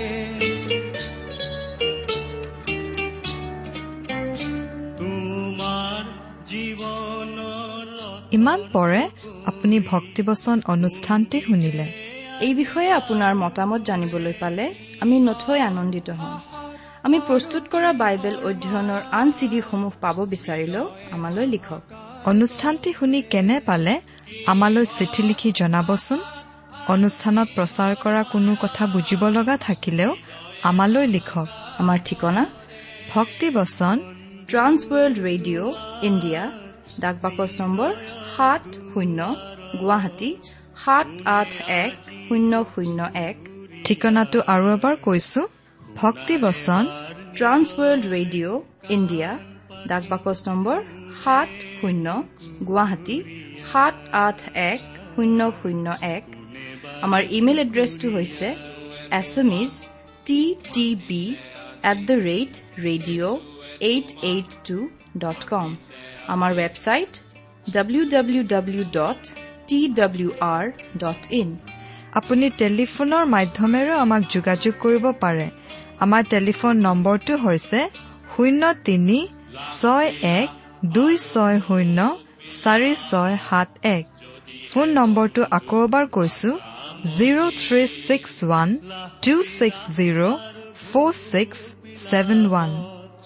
ইমান 8.33 8.61
পৰে 8.72 9.02
আপুনি 9.50 9.76
ভক্তিবচন 9.92 10.57
অনুষ্ঠানটি 10.74 11.38
শুনিলে। 11.46 11.87
এই 12.46 12.52
বিষয়ে 12.61 12.90
আপোনাৰ 13.00 13.33
মতামত 13.44 13.80
জানিবলৈ 13.88 14.35
পালে 14.42 14.64
আমি 15.02 15.16
নথৈ 15.28 15.59
আনন্দিত 15.70 16.09
হ'ম। 16.18 16.63
আমি 17.05 17.19
প্ৰস্তুত 17.29 17.64
কৰা 17.73 17.88
বাইবেল 17.93 18.37
অধ্যয়নৰ 18.49 19.03
আন 19.21 19.29
চিডিসমূহ 19.38 19.93
পাব 20.05 20.19
বিচাৰিলেও 20.33 20.85
আমালৈ 21.17 21.47
লিখক। 21.55 21.83
অনুষ্ঠানটি 22.31 22.90
শুনি 22.99 23.19
কেনে 23.33 23.57
পালে 23.67 23.95
আমালৈ 24.53 24.85
চিঠি 24.99 25.23
লিখি 25.23 25.49
জনাবচোন? 25.61 26.21
অনুষ্ঠানত 26.95 27.49
প্ৰচাৰ 27.57 27.93
কৰা 28.05 28.23
কোনো 28.33 28.53
কথা 28.62 28.85
বুজিব 28.95 29.23
লগা 29.37 29.57
থাকিলেও 29.67 30.12
আমালৈ 30.71 31.07
লিখক। 31.07 31.49
আমাৰ 31.81 31.99
ঠিকনা? 32.09 32.43
ভক্তিবচন 33.14 33.97
ট্ৰান্স 34.51 34.79
ৱৰ্ল্ড 34.90 35.17
ৰেডিঅ' 35.29 35.73
ইণ্ডিয়া 36.09 36.43
ডাক 37.01 37.17
বাকচ 37.25 37.51
নম্বৰ 37.61 37.90
সাত 38.35 38.64
শূন্য 38.90 39.19
গুৱাহাটী 39.81 40.31
সাত 40.85 41.07
আঠ 41.38 41.51
এক 41.83 41.93
শূন্য 42.27 42.53
শূন্য 42.73 42.99
এক। 43.29 43.37
ঠিকনাটো 43.87 44.38
আৰু 44.55 44.67
এবাৰ 44.77 44.97
কৈছো। 45.09 45.43
ভক্তিবচন 45.94 46.85
ট্ৰান্স 47.37 47.66
ৱৰ্ল্ড 47.76 48.04
ৰেডিঅ' 48.14 48.57
ইণ্ডিয়া 48.94 49.30
ডাক 49.90 50.02
বাকচ 50.12 50.38
নম্বৰ 50.48 50.78
সাত 51.22 51.50
শূন্য 51.78 52.07
গুৱাহাটী 52.68 53.16
সাত 53.64 53.96
আঠ 54.20 54.38
এক 54.62 54.80
শূন্য 55.12 55.40
শূন্য 55.61 55.87
এক। 56.09 56.24
আমাৰ 57.04 57.22
ইমেইল 57.38 57.59
এড্ৰেছটো 57.64 58.07
হৈছে 58.16 58.48
S 59.18 59.33
T 60.26 60.40
T 60.74 60.87
B 61.09 61.22
at 61.90 61.98
the 62.09 62.16
rate 62.28 62.52
radio' 62.87 63.38
eight 63.90 64.09
eight 64.30 64.50
two 64.66 64.76
dot 65.18 65.40
com 65.52 65.68
আমাৰ 66.35 66.50
website 66.61 67.12
W 67.74 68.02
W 68.14 68.42
W 68.54 68.85
dot 68.98 69.20
T 69.68 69.78
W 69.98 70.30
R 70.48 70.64
dot 71.02 71.22
in 71.40 71.48
আপুনি 72.18 72.46
টেলিফোনৰ 72.61 73.24
মাধ্যমেৰেও 73.31 73.96
আমাক 74.05 74.22
যোগাযোগ 74.35 74.74
কৰিব 74.83 75.07
পাৰে। 75.22 75.46
আমাৰ 76.05 76.22
টেলিফোন 76.35 76.74
নম্বৰটো 76.87 77.35
হৈছে 77.44 77.81
শূন্য 78.33 78.62
তিনি 78.88 79.18
ছয় 79.72 80.09
এক 80.31 80.48
দুই 80.94 81.12
ছয় 81.24 81.57
শূন্য 81.66 81.98
চাৰি 82.62 82.92
ছয় 83.00 83.35
সাত 83.48 83.68
এক। 83.90 84.05
ফোন 84.70 84.87
নম্বৰটো 84.98 85.42
আকৌ 85.59 85.79
এবাৰ 85.87 86.05
কৈছো 86.16 86.50
zero' 87.16 87.55
three 87.62 87.83
six 88.07 88.33
one 88.44 88.68
two 89.24 89.35
six 89.50 89.81
zero' 89.98 90.22
four 90.87 91.11
six 91.22 91.59
seven 92.09 92.40
one. 92.48 92.70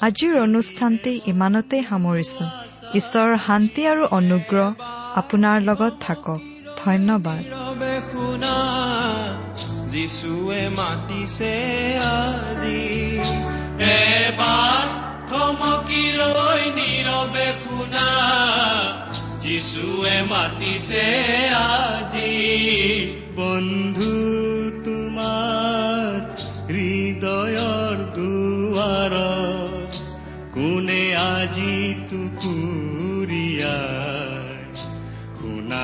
আজিৰ 0.06 0.34
অনুষ্ঠানটি 0.46 1.12
ইমানতে 1.32 1.76
সামৰিছো। 1.88 2.44
ঈশ্বৰৰ 2.98 3.34
শান্তি 3.46 3.82
আৰু 3.92 4.04
অনুগ্ৰহ 4.18 4.68
আপোনাৰ 5.20 5.56
লগত 5.68 5.94
থাকক। 6.06 6.40
ধন্যবাদ। 6.88 7.42
যিশুৱে 9.92 10.62
মাতিছে 10.68 11.54
আজি 12.12 12.84
এবাৰ 13.90 14.86
থমকি 15.28 16.04
ৰৈ 16.20 16.62
নীৰৱে 16.78 17.46
শুনা। 17.62 18.08
যিশুৱে 19.40 20.16
মাতিছে 20.22 21.06
আজি 21.48 22.36
বন্ধু 23.36 24.14
তোমাৰ 24.84 26.12
হৃদয়ৰ 26.70 27.96
দুৱাৰ 28.16 29.14
কোনে 30.54 31.04
আজি 31.16 31.74
টুকুৰিয়াৰ 32.10 32.97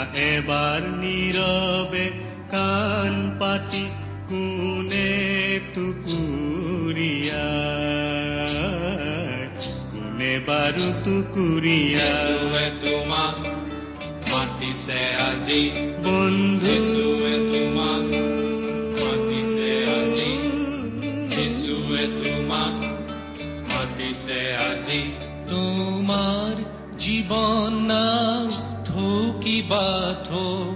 শুনা 0.05 0.27
এবাৰ 0.27 0.81
নীৰৱে 0.81 2.11
কাণ 2.51 3.39
পাতি 3.41 3.87
কোনে 4.29 5.13
টুকুৰিয়াৰ 5.75 6.25
কোনে 9.93 10.41
বাৰু 10.47 10.87
টুকুৰিয়াৰ 11.05 12.29
যিশুৱে 12.29 12.71
তোমাক 12.83 13.47
মাতিছে 14.33 15.01
আজি। 15.15 15.71
বন্ধু। 16.05 16.67
যিশুৱে 16.67 17.35
তোমাক 17.53 18.05
মাতিছে 19.01 19.87
আজি। 19.87 20.33
যিশুৱে 21.27 22.07
তোমাক 22.07 22.75
মাতিছে 23.73 24.57
আজি। 24.57 25.03
তোমাৰ 25.49 26.65
জীৱন 26.99 27.73
নাও 27.87 28.44
থৌ 29.69 30.73